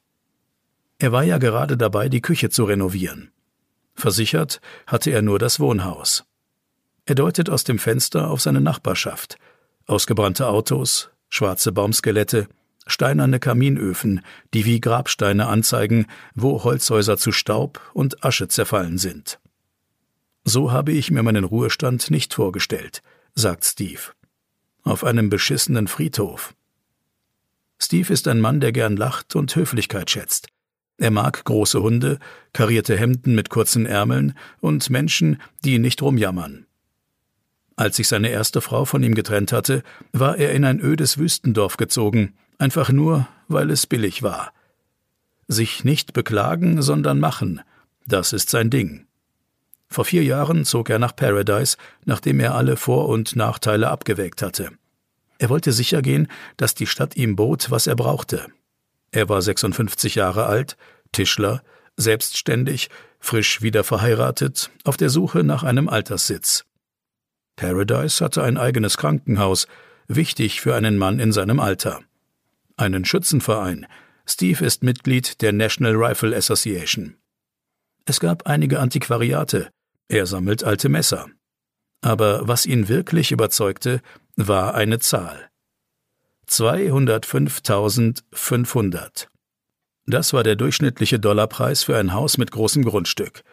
[0.99, 3.31] Er war ja gerade dabei, die Küche zu renovieren.
[3.95, 6.25] Versichert hatte er nur das Wohnhaus.
[7.05, 9.37] Er deutet aus dem Fenster auf seine Nachbarschaft.
[9.85, 12.47] Ausgebrannte Autos, schwarze Baumskelette,
[12.87, 14.21] steinerne Kaminöfen,
[14.53, 19.39] die wie Grabsteine anzeigen, wo Holzhäuser zu Staub und Asche zerfallen sind.
[20.45, 23.01] So habe ich mir meinen Ruhestand nicht vorgestellt,
[23.35, 24.01] sagt Steve.
[24.83, 26.53] Auf einem beschissenen Friedhof.
[27.79, 30.47] Steve ist ein Mann, der gern lacht und Höflichkeit schätzt.
[30.97, 32.19] Er mag große Hunde,
[32.53, 36.65] karierte Hemden mit kurzen Ärmeln und Menschen, die nicht rumjammern.
[37.75, 41.77] Als sich seine erste Frau von ihm getrennt hatte, war er in ein ödes Wüstendorf
[41.77, 44.53] gezogen, einfach nur, weil es billig war.
[45.47, 47.61] Sich nicht beklagen, sondern machen,
[48.05, 49.07] das ist sein Ding.
[49.87, 54.71] Vor vier Jahren zog er nach Paradise, nachdem er alle Vor- und Nachteile abgewägt hatte.
[55.37, 58.47] Er wollte sicher gehen, dass die Stadt ihm bot, was er brauchte.
[59.11, 60.77] Er war 56 Jahre alt,
[61.11, 61.61] Tischler,
[61.97, 66.65] selbstständig, frisch wieder verheiratet, auf der Suche nach einem Alterssitz.
[67.55, 69.67] Paradise hatte ein eigenes Krankenhaus,
[70.07, 72.01] wichtig für einen Mann in seinem Alter.
[72.77, 73.85] Einen Schützenverein.
[74.25, 77.17] Steve ist Mitglied der National Rifle Association.
[78.05, 79.69] Es gab einige Antiquariate,
[80.07, 81.27] er sammelt alte Messer.
[82.01, 84.01] Aber was ihn wirklich überzeugte,
[84.35, 85.49] war eine Zahl.
[86.49, 89.27] 205.500.
[90.05, 93.43] Das war der durchschnittliche Dollarpreis für ein Haus mit großem Grundstück.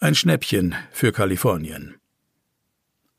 [0.00, 1.94] Ein Schnäppchen für Kalifornien.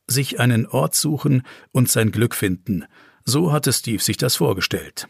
[0.07, 2.85] Sich einen Ort suchen und sein Glück finden,
[3.23, 5.07] so hatte Steve sich das vorgestellt.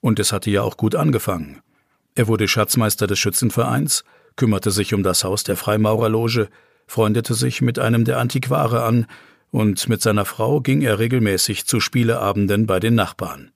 [0.00, 1.60] Und es hatte ja auch gut angefangen.
[2.14, 4.04] Er wurde Schatzmeister des Schützenvereins,
[4.36, 6.48] kümmerte sich um das Haus der Freimaurerloge,
[6.86, 9.06] freundete sich mit einem der Antiquare an,
[9.50, 13.52] und mit seiner Frau ging er regelmäßig zu Spieleabenden bei den Nachbarn.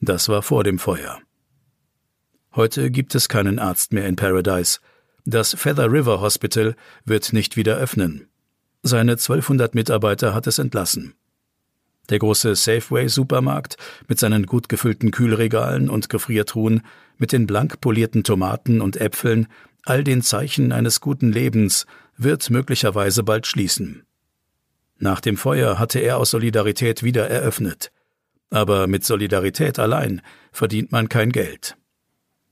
[0.00, 1.18] Das war vor dem Feuer.
[2.54, 4.78] Heute gibt es keinen Arzt mehr in Paradise.
[5.24, 8.29] Das Feather River Hospital wird nicht wieder öffnen.
[8.82, 11.14] Seine 1200 Mitarbeiter hat es entlassen.
[12.08, 13.76] Der große Safeway-Supermarkt
[14.08, 16.82] mit seinen gut gefüllten Kühlregalen und Gefriertruhen,
[17.18, 19.46] mit den blank polierten Tomaten und Äpfeln,
[19.84, 24.04] all den Zeichen eines guten Lebens, wird möglicherweise bald schließen.
[24.98, 27.92] Nach dem Feuer hatte er aus Solidarität wieder eröffnet.
[28.50, 30.20] Aber mit Solidarität allein
[30.52, 31.76] verdient man kein Geld.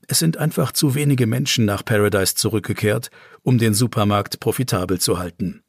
[0.07, 3.11] Es sind einfach zu wenige Menschen nach Paradise zurückgekehrt,
[3.43, 5.61] um den Supermarkt profitabel zu halten.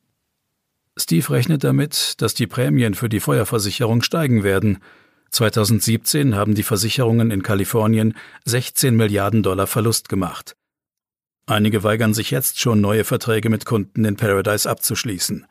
[0.97, 4.79] Steve rechnet damit, dass die Prämien für die Feuerversicherung steigen werden.
[5.31, 10.57] 2017 haben die Versicherungen in Kalifornien 16 Milliarden Dollar Verlust gemacht.
[11.47, 15.47] Einige weigern sich jetzt schon, neue Verträge mit Kunden in Paradise abzuschließen.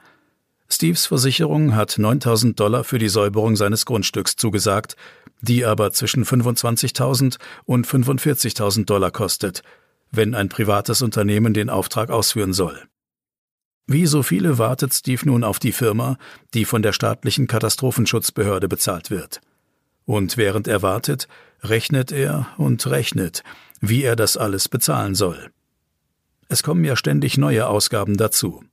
[0.69, 4.95] Steves Versicherung hat 9000 Dollar für die Säuberung seines Grundstücks zugesagt,
[5.41, 9.63] die aber zwischen 25.000 und 45.000 Dollar kostet,
[10.11, 12.83] wenn ein privates Unternehmen den Auftrag ausführen soll.
[13.91, 16.19] Wie so viele wartet Steve nun auf die Firma,
[16.53, 19.41] die von der staatlichen Katastrophenschutzbehörde bezahlt wird.
[20.05, 21.27] Und während er wartet,
[21.63, 23.43] rechnet er und rechnet,
[23.81, 25.49] wie er das alles bezahlen soll.
[26.49, 28.63] Es kommen ja ständig neue Ausgaben dazu.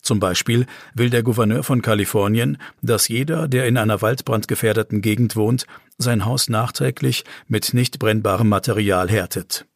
[0.00, 5.66] Zum Beispiel will der Gouverneur von Kalifornien, dass jeder, der in einer waldbrandgefährdeten Gegend wohnt,
[5.98, 9.66] sein Haus nachträglich mit nicht brennbarem Material härtet.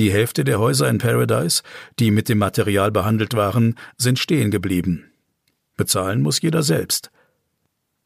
[0.00, 1.62] Die Hälfte der Häuser in Paradise,
[1.98, 5.12] die mit dem Material behandelt waren, sind stehen geblieben.
[5.76, 7.10] Bezahlen muss jeder selbst.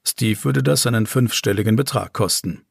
[0.04, 2.62] Steve würde das einen fünfstelligen Betrag kosten.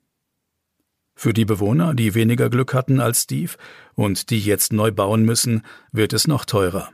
[1.16, 3.54] Für die Bewohner, die weniger Glück hatten als Steve
[3.94, 5.62] und die jetzt neu bauen müssen,
[5.94, 6.90] wird es noch teurer.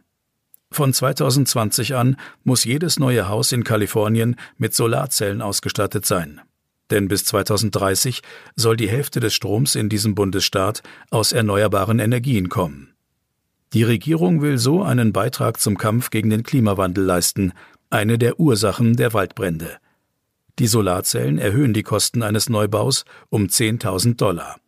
[0.69, 6.41] Von 2020 an muss jedes neue Haus in Kalifornien mit Solarzellen ausgestattet sein.
[6.89, 8.21] Denn bis 2030
[8.55, 12.93] soll die Hälfte des Stroms in diesem Bundesstaat aus erneuerbaren Energien kommen.
[13.73, 17.53] Die Regierung will so einen Beitrag zum Kampf gegen den Klimawandel leisten,
[17.91, 19.77] eine der Ursachen der Waldbrände.
[20.57, 24.59] Die Solarzellen erhöhen die Kosten eines Neubaus um 10.000 Dollar.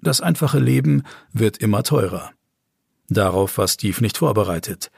[0.00, 2.30] Das einfache Leben wird immer teurer.
[3.08, 4.90] Darauf war Steve nicht vorbereitet.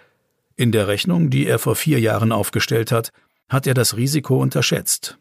[0.56, 3.10] In der Rechnung, die er vor vier Jahren aufgestellt hat,
[3.48, 5.18] hat er das Risiko unterschätzt.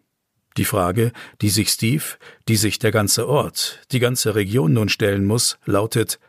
[0.58, 2.04] Die Frage, die sich Steve,
[2.48, 6.20] die sich der ganze Ort, die ganze Region nun stellen muss, lautet,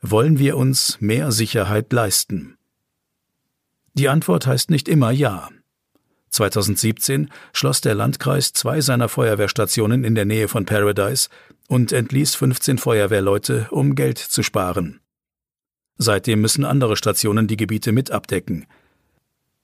[0.00, 2.56] wollen wir uns mehr Sicherheit leisten?
[3.94, 5.50] Die Antwort heißt nicht immer Ja.
[6.30, 11.28] 2017 schloss der Landkreis zwei seiner Feuerwehrstationen in der Nähe von Paradise
[11.68, 15.00] und entließ 15 Feuerwehrleute, um Geld zu sparen.
[15.98, 18.66] Seitdem müssen andere Stationen die Gebiete mit abdecken.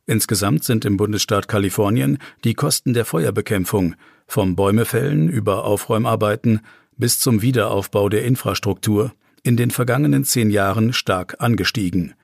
[0.07, 3.97] Insgesamt sind im Bundesstaat Kalifornien die Kosten der Feuerbekämpfung
[4.29, 6.61] vom Bäumefällen über Aufräumarbeiten
[6.97, 12.15] bis zum Wiederaufbau der Infrastruktur in den vergangenen zehn Jahren stark angestiegen.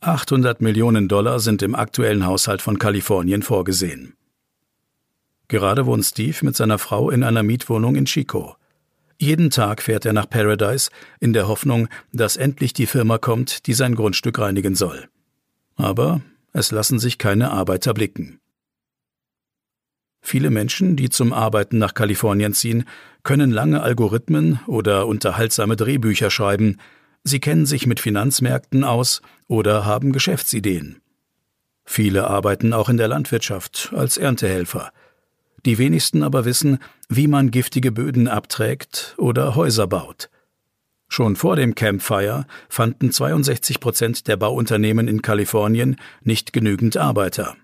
[0.00, 4.14] 800 Millionen Dollar sind im aktuellen Haushalt von Kalifornien vorgesehen.
[5.48, 8.56] Gerade wohnt Steve mit seiner Frau in einer Mietwohnung in Chico.
[9.18, 13.72] Jeden Tag fährt er nach Paradise in der Hoffnung, dass endlich die Firma kommt, die
[13.72, 15.08] sein Grundstück reinigen soll.
[15.74, 16.20] Aber
[16.52, 18.40] es lassen sich keine Arbeiter blicken.
[20.20, 22.84] Viele Menschen, die zum Arbeiten nach Kalifornien ziehen,
[23.22, 26.78] können lange Algorithmen oder unterhaltsame Drehbücher schreiben,
[27.24, 31.00] sie kennen sich mit Finanzmärkten aus oder haben Geschäftsideen.
[31.84, 34.92] Viele arbeiten auch in der Landwirtschaft als Erntehelfer.
[35.64, 40.28] Die wenigsten aber wissen, wie man giftige Böden abträgt oder Häuser baut.
[41.08, 47.56] Schon vor dem Campfire fanden 62 Prozent der Bauunternehmen in Kalifornien nicht genügend Arbeiter.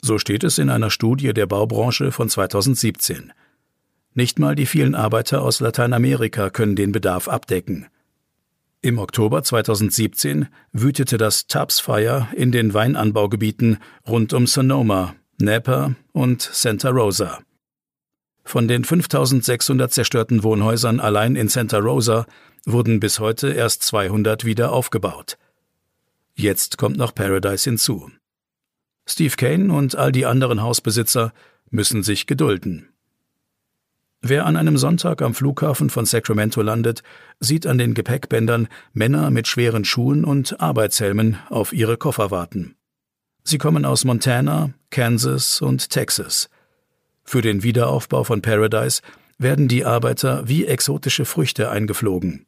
[0.00, 3.32] So steht es in einer Studie der Baubranche von 2017.
[4.14, 7.86] Nicht mal die vielen Arbeiter aus Lateinamerika können den Bedarf abdecken.
[8.80, 16.42] Im Oktober 2017 wütete das Tubbs Fire in den Weinanbaugebieten rund um Sonoma Napa und
[16.42, 17.40] Santa Rosa.
[18.48, 22.24] Von den 5600 zerstörten Wohnhäusern allein in Santa Rosa
[22.64, 25.36] wurden bis heute erst 200 wieder aufgebaut.
[26.34, 28.10] Jetzt kommt noch Paradise hinzu.
[29.04, 31.34] Steve Kane und all die anderen Hausbesitzer
[31.68, 32.88] müssen sich gedulden.
[34.22, 37.02] Wer an einem Sonntag am Flughafen von Sacramento landet,
[37.40, 42.76] sieht an den Gepäckbändern Männer mit schweren Schuhen und Arbeitshelmen auf ihre Koffer warten.
[43.44, 46.48] Sie kommen aus Montana, Kansas und Texas.
[47.28, 49.02] Für den Wiederaufbau von Paradise
[49.36, 52.46] werden die Arbeiter wie exotische Früchte eingeflogen.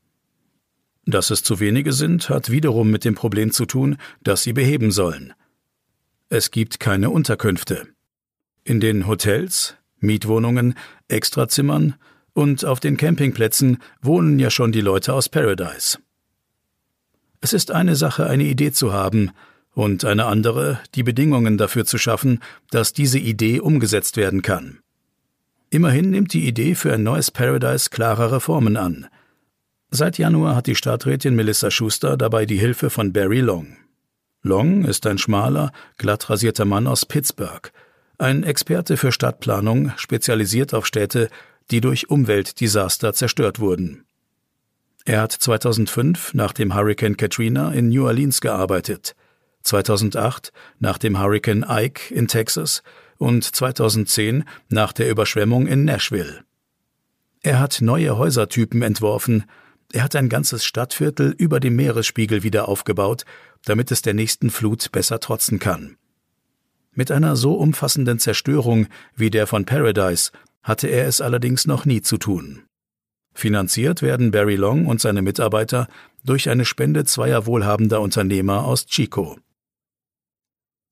[1.04, 4.90] Dass es zu wenige sind, hat wiederum mit dem Problem zu tun, das sie beheben
[4.90, 5.34] sollen.
[6.30, 7.88] Es gibt keine Unterkünfte.
[8.64, 10.72] In den Hotels, Mietwohnungen,
[11.08, 11.96] Extrazimmern
[12.32, 15.98] und auf den Campingplätzen wohnen ja schon die Leute aus Paradise.
[17.42, 19.30] Es ist eine Sache, eine Idee zu haben,
[19.74, 24.80] und eine andere, die Bedingungen dafür zu schaffen, dass diese Idee umgesetzt werden kann.
[25.70, 29.06] Immerhin nimmt die Idee für ein neues Paradise klarere Formen an.
[29.90, 33.76] Seit Januar hat die Stadträtin Melissa Schuster dabei die Hilfe von Barry Long.
[34.42, 37.70] Long ist ein schmaler, glatt rasierter Mann aus Pittsburgh,
[38.18, 41.30] ein Experte für Stadtplanung, spezialisiert auf Städte,
[41.70, 44.04] die durch Umweltdesaster zerstört wurden.
[45.04, 49.14] Er hat 2005 nach dem Hurricane Katrina in New Orleans gearbeitet.
[49.62, 52.82] 2008 nach dem Hurricane Ike in Texas
[53.18, 56.44] und 2010 nach der Überschwemmung in Nashville.
[57.42, 59.44] Er hat neue Häusertypen entworfen,
[59.92, 63.24] er hat ein ganzes Stadtviertel über dem Meeresspiegel wieder aufgebaut,
[63.64, 65.96] damit es der nächsten Flut besser trotzen kann.
[66.92, 72.02] Mit einer so umfassenden Zerstörung wie der von Paradise hatte er es allerdings noch nie
[72.02, 72.62] zu tun.
[73.32, 75.88] Finanziert werden Barry Long und seine Mitarbeiter
[76.24, 79.38] durch eine Spende zweier wohlhabender Unternehmer aus Chico.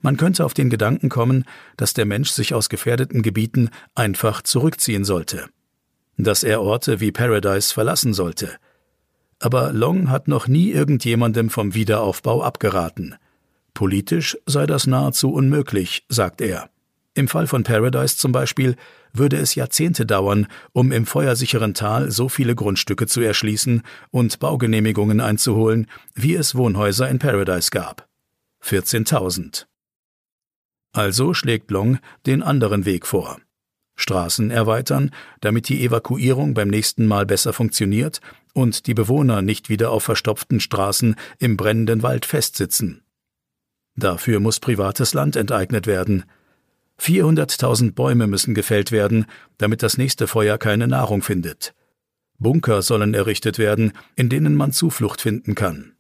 [0.01, 1.45] Man könnte auf den Gedanken kommen,
[1.77, 5.47] dass der Mensch sich aus gefährdeten Gebieten einfach zurückziehen sollte,
[6.17, 8.57] dass er Orte wie Paradise verlassen sollte.
[9.41, 13.17] Aber Long hat noch nie irgendjemandem vom Wiederaufbau abgeraten.
[13.75, 16.71] Politisch sei das nahezu unmöglich, sagt er.
[17.15, 18.77] Im Fall von Paradise zum Beispiel
[19.13, 25.21] würde es Jahrzehnte dauern, um im feuersicheren Tal so viele Grundstücke zu erschließen und Baugenehmigungen
[25.21, 28.09] einzuholen, wie es Wohnhäuser in Paradise gab.
[28.63, 29.67] 14.000.
[30.93, 33.39] Also schlägt Long den anderen Weg vor.
[33.97, 35.11] Straßen erweitern,
[35.41, 38.21] damit die Evakuierung beim nächsten Mal besser funktioniert
[38.55, 43.03] und die Bewohner nicht wieder auf verstopften Straßen im brennenden Wald festsitzen.
[43.97, 46.25] Dafür muss privates Land enteignet werden.
[47.01, 49.27] 400.000 Bäume müssen gefällt werden,
[49.59, 51.75] damit das nächste Feuer keine Nahrung findet.
[52.39, 55.98] Bunker sollen errichtet werden, in denen man Zuflucht finden kann.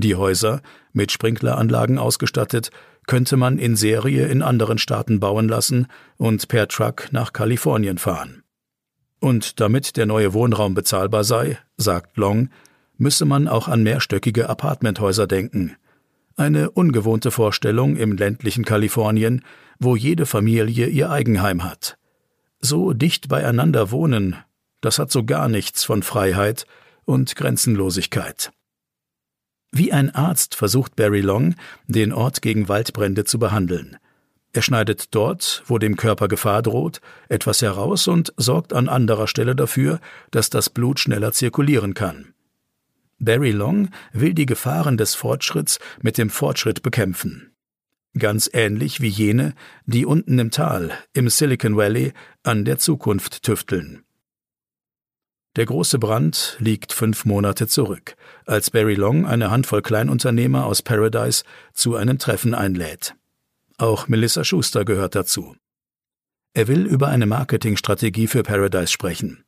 [0.00, 0.62] Die Häuser,
[0.94, 2.70] mit Sprinkleranlagen ausgestattet,
[3.06, 8.42] könnte man in Serie in anderen Staaten bauen lassen und per Truck nach Kalifornien fahren.
[9.20, 12.48] Und damit der neue Wohnraum bezahlbar sei, sagt Long,
[12.96, 15.76] müsse man auch an mehrstöckige Apartmenthäuser denken.
[16.34, 19.44] Eine ungewohnte Vorstellung im ländlichen Kalifornien,
[19.78, 21.98] wo jede Familie ihr Eigenheim hat.
[22.60, 24.36] So dicht beieinander wohnen,
[24.80, 26.64] das hat so gar nichts von Freiheit
[27.04, 28.50] und Grenzenlosigkeit.
[29.72, 31.54] Wie ein Arzt versucht Barry Long,
[31.86, 33.96] den Ort gegen Waldbrände zu behandeln.
[34.52, 39.54] Er schneidet dort, wo dem Körper Gefahr droht, etwas heraus und sorgt an anderer Stelle
[39.54, 40.00] dafür,
[40.32, 42.34] dass das Blut schneller zirkulieren kann.
[43.20, 47.52] Barry Long will die Gefahren des Fortschritts mit dem Fortschritt bekämpfen.
[48.18, 49.54] Ganz ähnlich wie jene,
[49.86, 52.12] die unten im Tal, im Silicon Valley,
[52.42, 54.02] an der Zukunft tüfteln.
[55.56, 58.14] Der große Brand liegt fünf Monate zurück,
[58.46, 61.42] als Barry Long eine Handvoll Kleinunternehmer aus Paradise
[61.74, 63.16] zu einem Treffen einlädt.
[63.76, 65.56] Auch Melissa Schuster gehört dazu.
[66.54, 69.44] Er will über eine Marketingstrategie für Paradise sprechen.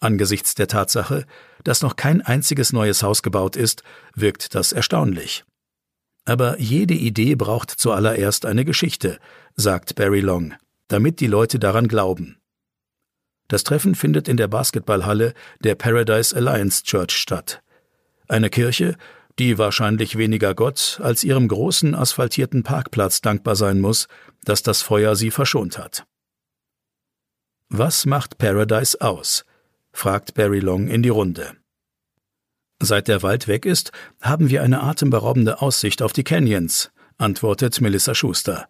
[0.00, 1.24] Angesichts der Tatsache,
[1.64, 3.82] dass noch kein einziges neues Haus gebaut ist,
[4.14, 5.44] wirkt das erstaunlich.
[6.26, 9.18] Aber jede Idee braucht zuallererst eine Geschichte,
[9.54, 10.54] sagt Barry Long,
[10.88, 12.36] damit die Leute daran glauben.
[13.48, 17.62] Das Treffen findet in der Basketballhalle der Paradise Alliance Church statt.
[18.28, 18.96] Eine Kirche,
[19.38, 24.08] die wahrscheinlich weniger Gott als ihrem großen asphaltierten Parkplatz dankbar sein muss,
[24.44, 26.04] dass das Feuer sie verschont hat.
[27.68, 29.44] Was macht Paradise aus?
[29.92, 31.56] fragt Barry Long in die Runde.
[32.80, 38.14] Seit der Wald weg ist, haben wir eine atemberaubende Aussicht auf die Canyons, antwortet Melissa
[38.14, 38.68] Schuster.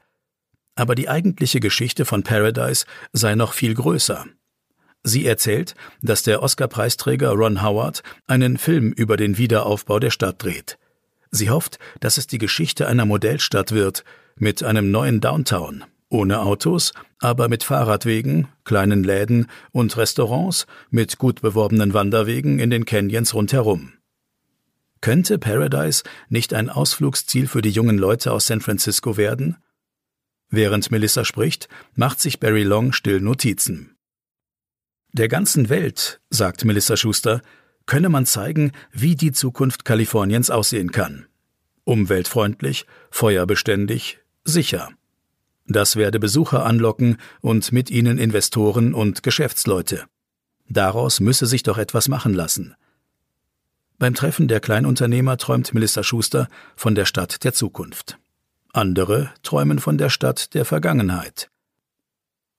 [0.76, 4.26] Aber die eigentliche Geschichte von Paradise sei noch viel größer.
[5.08, 10.78] Sie erzählt, dass der Oscar-Preisträger Ron Howard einen Film über den Wiederaufbau der Stadt dreht.
[11.30, 14.02] Sie hofft, dass es die Geschichte einer Modellstadt wird,
[14.34, 21.40] mit einem neuen Downtown, ohne Autos, aber mit Fahrradwegen, kleinen Läden und Restaurants, mit gut
[21.40, 23.92] beworbenen Wanderwegen in den Canyons rundherum.
[25.00, 29.56] Könnte Paradise nicht ein Ausflugsziel für die jungen Leute aus San Francisco werden?
[30.50, 33.95] Während Melissa spricht, macht sich Barry Long still Notizen.
[35.16, 37.40] Der ganzen Welt, sagt Melissa Schuster,
[37.86, 41.24] könne man zeigen, wie die Zukunft Kaliforniens aussehen kann.
[41.84, 44.90] Umweltfreundlich, feuerbeständig, sicher.
[45.66, 50.04] Das werde Besucher anlocken und mit ihnen Investoren und Geschäftsleute.
[50.68, 52.74] Daraus müsse sich doch etwas machen lassen.
[53.98, 56.46] Beim Treffen der Kleinunternehmer träumt Melissa Schuster
[56.76, 58.18] von der Stadt der Zukunft.
[58.74, 61.48] Andere träumen von der Stadt der Vergangenheit.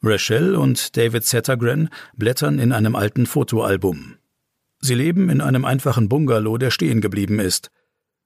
[0.03, 4.15] Rachel und David Settergren blättern in einem alten Fotoalbum.
[4.79, 7.71] Sie leben in einem einfachen Bungalow, der stehen geblieben ist.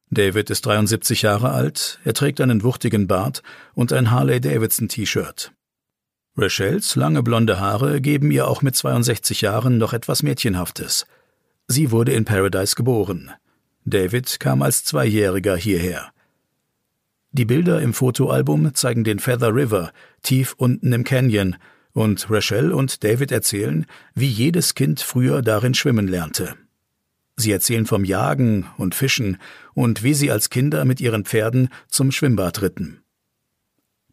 [0.10, 3.42] David ist 73 Jahre alt, er trägt einen wuchtigen Bart
[3.74, 5.54] und ein Harley-Davidson-T-Shirt.
[6.36, 11.06] Rachels lange blonde Haare geben ihr auch mit 62 Jahren noch etwas Mädchenhaftes.
[11.68, 13.32] Sie wurde in Paradise geboren.
[13.86, 16.12] David kam als Zweijähriger hierher.
[17.34, 21.56] Die Bilder im Fotoalbum zeigen den Feather River tief unten im Canyon
[21.94, 26.56] und Rachel und David erzählen, wie jedes Kind früher darin schwimmen lernte.
[27.38, 29.38] Sie erzählen vom Jagen und Fischen
[29.74, 33.02] und wie sie als Kinder mit ihren Pferden zum Schwimmbad ritten.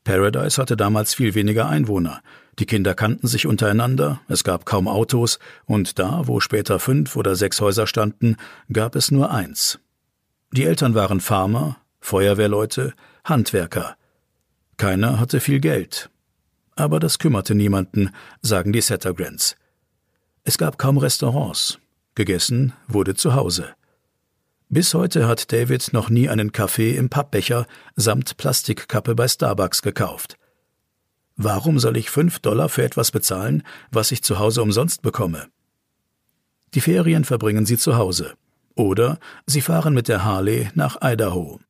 [0.05, 2.23] Paradise hatte damals viel weniger Einwohner.
[2.59, 7.35] Die Kinder kannten sich untereinander, es gab kaum Autos, und da, wo später fünf oder
[7.35, 8.37] sechs Häuser standen,
[8.73, 9.81] gab es nur eins.
[10.53, 12.95] Die Eltern waren Farmer, Feuerwehrleute,
[13.25, 13.97] Handwerker.
[14.77, 16.11] Keiner hatte viel Geld.
[16.77, 19.57] Aber das kümmerte niemanden, sagen die Settergrants.
[20.45, 21.79] Es gab kaum Restaurants.
[22.15, 23.75] Gegessen wurde zu Hause.
[24.69, 30.37] Bis heute hat David noch nie einen Kaffee im Pappbecher samt Plastikkappe bei Starbucks gekauft.
[31.37, 35.49] Warum soll ich fünf Dollar für etwas bezahlen, was ich zu Hause umsonst bekomme?
[36.75, 38.35] Die Ferien verbringen sie zu Hause.
[38.75, 41.61] Oder sie fahren mit der Harley nach Idaho.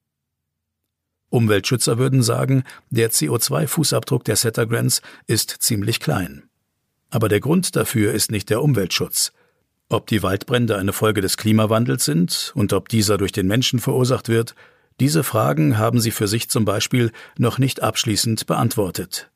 [1.30, 6.44] Umweltschützer würden sagen, der CO2-Fußabdruck der Settergrants ist ziemlich klein.
[7.10, 9.32] Aber der Grund dafür ist nicht der Umweltschutz.
[9.88, 14.28] Ob die Waldbrände eine Folge des Klimawandels sind und ob dieser durch den Menschen verursacht
[14.28, 14.54] wird,
[15.00, 19.30] diese Fragen haben sie für sich zum Beispiel noch nicht abschließend beantwortet.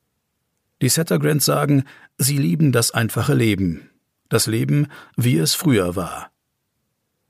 [0.83, 1.85] Die Settergrants sagen,
[2.19, 3.89] sie lieben das einfache Leben,
[4.29, 6.31] das Leben, wie es früher war.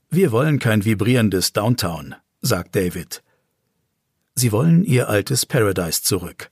[0.09, 3.23] Wir wollen kein vibrierendes Downtown, sagt David.
[4.35, 6.49] Sie wollen ihr altes Paradise zurück.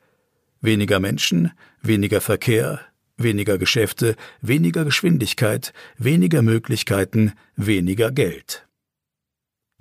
[0.61, 1.51] Weniger Menschen,
[1.81, 2.81] weniger Verkehr,
[3.17, 8.67] weniger Geschäfte, weniger Geschwindigkeit, weniger Möglichkeiten, weniger Geld.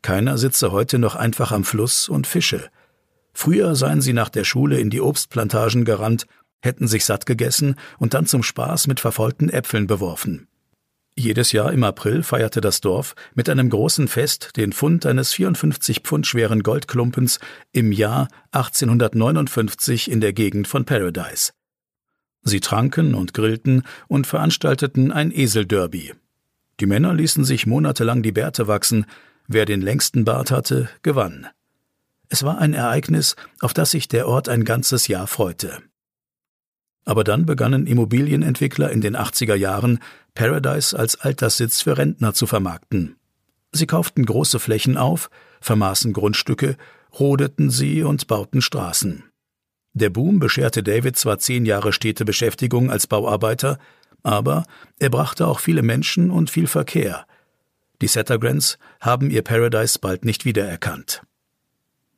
[0.03, 2.71] Keiner sitze heute noch einfach am Fluss und fische.
[3.33, 6.27] Früher seien sie nach der Schule in die Obstplantagen gerannt,
[6.63, 10.49] hätten sich satt gegessen und dann zum Spaß mit verfaulten Äpfeln beworfen.
[11.21, 16.01] Jedes Jahr im April feierte das Dorf mit einem großen Fest den Fund eines 54
[16.01, 17.41] Pfund schweren Goldklumpens
[17.73, 21.53] im Jahr 1859 in der Gegend von Paradise.
[22.43, 26.15] Sie tranken und grillten und veranstalteten ein Eselderby.
[26.81, 29.05] Die Männer ließen sich monatelang die Bärte wachsen,
[29.47, 31.49] wer den längsten Bart hatte, gewann.
[32.31, 35.83] Es war ein Ereignis, auf das sich der Ort ein ganzes Jahr freute.
[37.05, 39.99] Aber dann begannen Immobilienentwickler in den 80er Jahren,
[40.35, 43.17] Paradise als Alterssitz für Rentner zu vermarkten.
[43.73, 46.77] Sie kauften große Flächen auf, vermaßen Grundstücke,
[47.19, 49.25] rodeten sie und bauten Straßen.
[49.93, 53.79] Der Boom bescherte David zwar zehn Jahre stete Beschäftigung als Bauarbeiter,
[54.23, 54.65] aber
[54.99, 57.27] er brachte auch viele Menschen und viel Verkehr.
[58.01, 61.23] Die Settergrants haben ihr Paradise bald nicht wiedererkannt.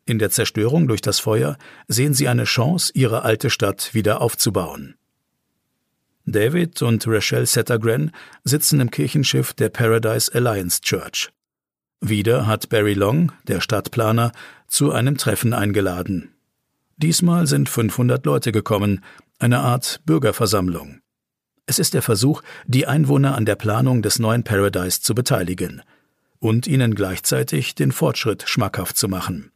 [0.05, 1.57] In der Zerstörung durch das Feuer
[1.89, 4.97] sehen sie eine Chance, ihre alte Stadt wieder aufzubauen.
[6.27, 8.13] David und Rachel Settergren
[8.45, 11.31] sitzen im Kirchenschiff der Paradise Alliance Church.
[12.01, 14.33] Wieder hat Barry Long, der Stadtplaner,
[14.69, 16.35] zu einem Treffen eingeladen.
[16.97, 19.05] Diesmal sind 500 Leute gekommen,
[19.39, 21.01] eine Art Bürgerversammlung.
[21.67, 25.83] Es ist der Versuch, die Einwohner an der Planung des neuen Paradise zu beteiligen
[26.39, 29.51] und ihnen gleichzeitig den Fortschritt schmackhaft zu machen.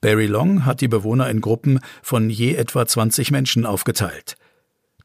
[0.00, 4.36] Barry Long hat die Bewohner in Gruppen von je etwa 20 Menschen aufgeteilt.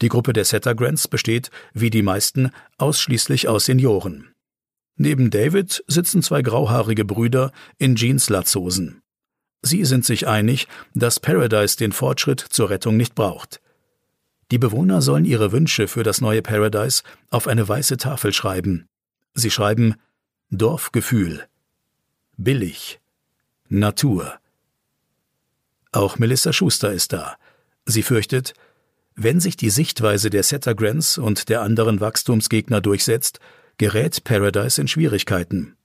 [0.01, 4.33] Die Gruppe der Settergrants besteht, wie die meisten, ausschließlich aus Senioren.
[4.95, 9.01] Neben David sitzen zwei grauhaarige Brüder in Jeans-Latzhosen.
[9.61, 13.61] Sie sind sich einig, dass Paradise den Fortschritt zur Rettung nicht braucht.
[14.49, 18.87] Die Bewohner sollen ihre Wünsche für das neue Paradise auf eine weiße Tafel schreiben.
[19.33, 19.95] Sie schreiben
[20.49, 21.45] Dorfgefühl,
[22.37, 22.99] billig,
[23.69, 24.41] Natur,
[25.93, 27.35] auch Melissa Schuster ist da.
[27.85, 28.53] Sie fürchtet,
[29.23, 33.39] wenn sich die Sichtweise der Settergrants und der anderen Wachstumsgegner durchsetzt,
[33.77, 35.75] gerät Paradise in Schwierigkeiten.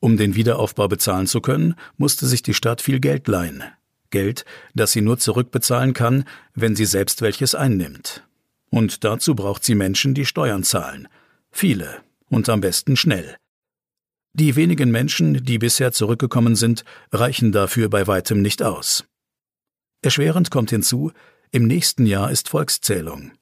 [0.00, 3.64] Um den Wiederaufbau bezahlen zu können, musste sich die Stadt viel Geld leihen.
[4.10, 4.44] Geld,
[4.74, 8.24] das sie nur zurückbezahlen kann, wenn sie selbst welches einnimmt.
[8.70, 11.08] Und dazu braucht sie Menschen, die Steuern zahlen.
[11.50, 13.36] Viele und am besten schnell.
[14.34, 19.04] Die wenigen Menschen, die bisher zurückgekommen sind, reichen dafür bei weitem nicht aus.
[20.02, 21.12] Erschwerend kommt hinzu,
[21.50, 23.32] im nächsten Jahr ist Volkszählung.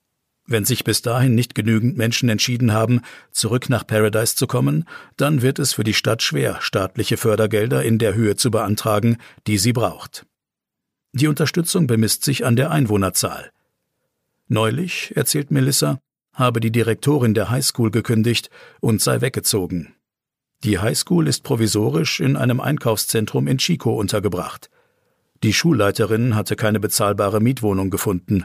[0.47, 3.01] Wenn sich bis dahin nicht genügend Menschen entschieden haben,
[3.33, 4.85] zurück nach Paradise zu kommen,
[5.17, 9.17] dann wird es für die Stadt schwer, staatliche Fördergelder in der Höhe zu beantragen,
[9.49, 10.25] die sie braucht.
[11.13, 13.51] Die Unterstützung bemisst sich an der Einwohnerzahl.
[14.49, 15.99] Neulich, erzählt Melissa,
[16.33, 18.51] habe die Direktorin der Highschool gekündigt
[18.81, 19.95] und sei weggezogen.
[20.63, 24.71] Die Highschool ist provisorisch in einem Einkaufszentrum in Chico untergebracht.
[25.43, 28.45] Die Schulleiterin hatte keine bezahlbare Mietwohnung gefunden.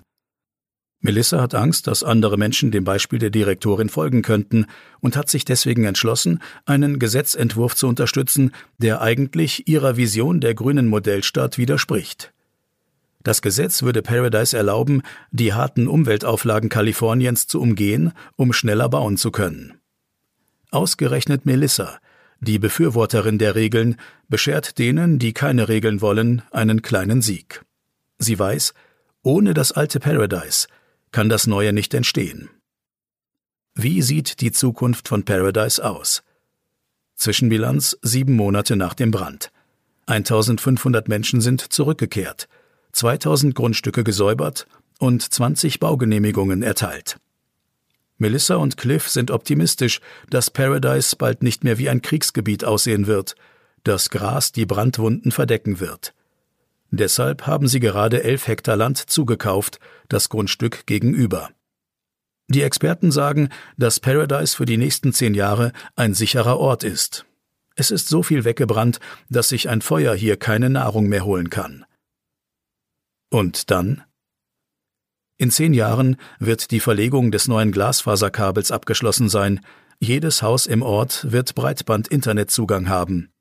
[1.04, 4.68] Melissa hat Angst, dass andere Menschen dem Beispiel der Direktorin folgen könnten
[5.00, 10.88] und hat sich deswegen entschlossen, einen Gesetzentwurf zu unterstützen, der eigentlich ihrer Vision der grünen
[10.88, 12.34] Modellstadt widerspricht.
[13.24, 19.32] Das Gesetz würde Paradise erlauben, die harten Umweltauflagen Kaliforniens zu umgehen, um schneller bauen zu
[19.32, 19.80] können.
[20.70, 22.00] Ausgerechnet Melissa,
[22.42, 27.64] die Befürworterin der Regeln beschert denen, die keine Regeln wollen, einen kleinen Sieg.
[28.18, 28.74] Sie weiß,
[29.22, 30.68] ohne das alte Paradise
[31.12, 32.50] kann das neue nicht entstehen.
[33.76, 36.24] Wie sieht die Zukunft von Paradise aus?
[37.16, 39.52] Zwischenbilanz sieben Monate nach dem Brand.
[40.08, 42.50] 1500 Menschen sind zurückgekehrt,
[42.94, 44.66] 2000 Grundstücke gesäubert
[44.98, 47.18] und 20 Baugenehmigungen erteilt.
[48.22, 49.99] Melissa und Cliff sind optimistisch,
[50.30, 53.34] dass Paradise bald nicht mehr wie ein Kriegsgebiet aussehen wird,
[53.84, 56.13] das Gras die Brandwunden verdecken wird.
[56.91, 61.49] Deshalb haben sie gerade elf Hektar Land zugekauft, das Grundstück gegenüber.
[62.47, 67.26] Die Experten sagen, dass Paradise für die nächsten zehn Jahre ein sicherer Ort ist.
[67.76, 68.99] Es ist so viel weggebrannt,
[69.32, 71.86] dass sich ein Feuer hier keine Nahrung mehr holen kann.
[73.32, 74.03] Und dann?
[75.42, 79.60] In zehn Jahren wird die Verlegung des neuen Glasfaserkabels abgeschlossen sein.
[79.98, 83.32] Jedes Haus im Ort wird Breitband-Internetzugang haben.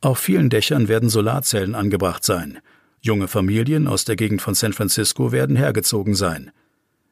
[0.00, 2.58] Auf vielen Dächern werden Solarzellen angebracht sein.
[3.00, 6.50] Junge Familien aus der Gegend von San Francisco werden hergezogen sein.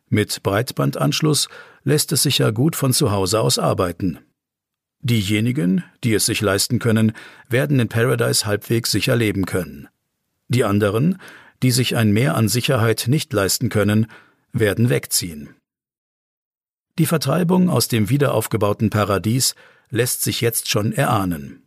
[0.08, 1.48] Mit Breitbandanschluss
[1.84, 4.18] lässt es sich ja gut von zu Hause aus arbeiten.
[4.98, 7.12] Diejenigen, die es sich leisten können,
[7.48, 9.86] werden in Paradise halbwegs sicher leben können.
[10.48, 11.18] Die anderen,
[11.62, 14.06] die sich ein Mehr an Sicherheit nicht leisten können,
[14.52, 15.50] werden wegziehen.
[16.98, 19.54] Die Vertreibung aus dem wiederaufgebauten Paradies
[19.88, 21.62] lässt sich jetzt schon erahnen.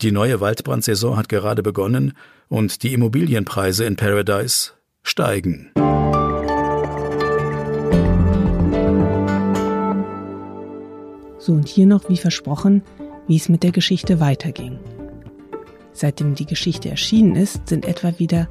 [0.00, 2.14] Die neue Waldbrandsaison hat gerade begonnen
[2.48, 5.70] und die Immobilienpreise in Paradise steigen.
[11.38, 12.82] So und hier noch, wie versprochen,
[13.28, 14.78] wie es mit der Geschichte weiterging.
[15.92, 18.48] Seitdem die Geschichte erschienen ist, sind etwa wieder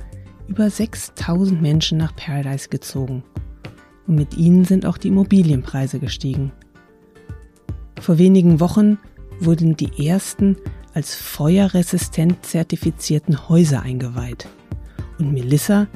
[0.51, 3.23] über 6000 Menschen nach Paradise gezogen.
[4.05, 6.51] Und mit ihnen sind auch die Immobilienpreise gestiegen.
[8.01, 8.97] Vor wenigen Wochen
[9.39, 10.57] wurden die ersten
[10.93, 14.49] als feuerresistent zertifizierten Häuser eingeweiht.
[15.19, 15.87] Und Melissa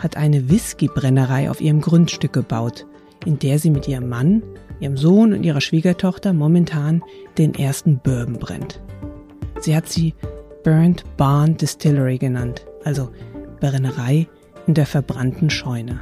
[0.00, 2.86] hat eine Whiskybrennerei auf ihrem Grundstück gebaut,
[3.24, 4.42] in der sie mit ihrem Mann,
[4.80, 7.04] ihrem Sohn und ihrer Schwiegertochter momentan
[7.38, 8.80] den ersten Bourbon brennt.
[9.60, 10.12] Sie hat sie
[10.64, 13.10] Burnt Barn Distillery genannt, also
[13.60, 14.28] Brennerei
[14.66, 16.00] in der verbrannten Scheune.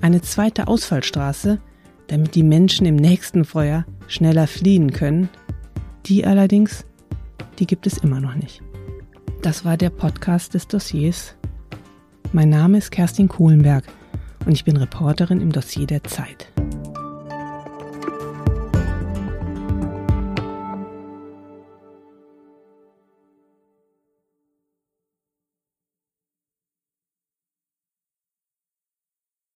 [0.00, 1.60] Eine zweite Ausfallstraße,
[2.08, 5.28] damit die Menschen im nächsten Feuer schneller fliehen können,
[6.06, 6.84] die allerdings,
[7.58, 8.62] die gibt es immer noch nicht.
[9.42, 11.34] Das war der Podcast des Dossiers.
[12.32, 13.84] Mein Name ist Kerstin Kohlenberg
[14.46, 16.48] und ich bin Reporterin im Dossier der Zeit.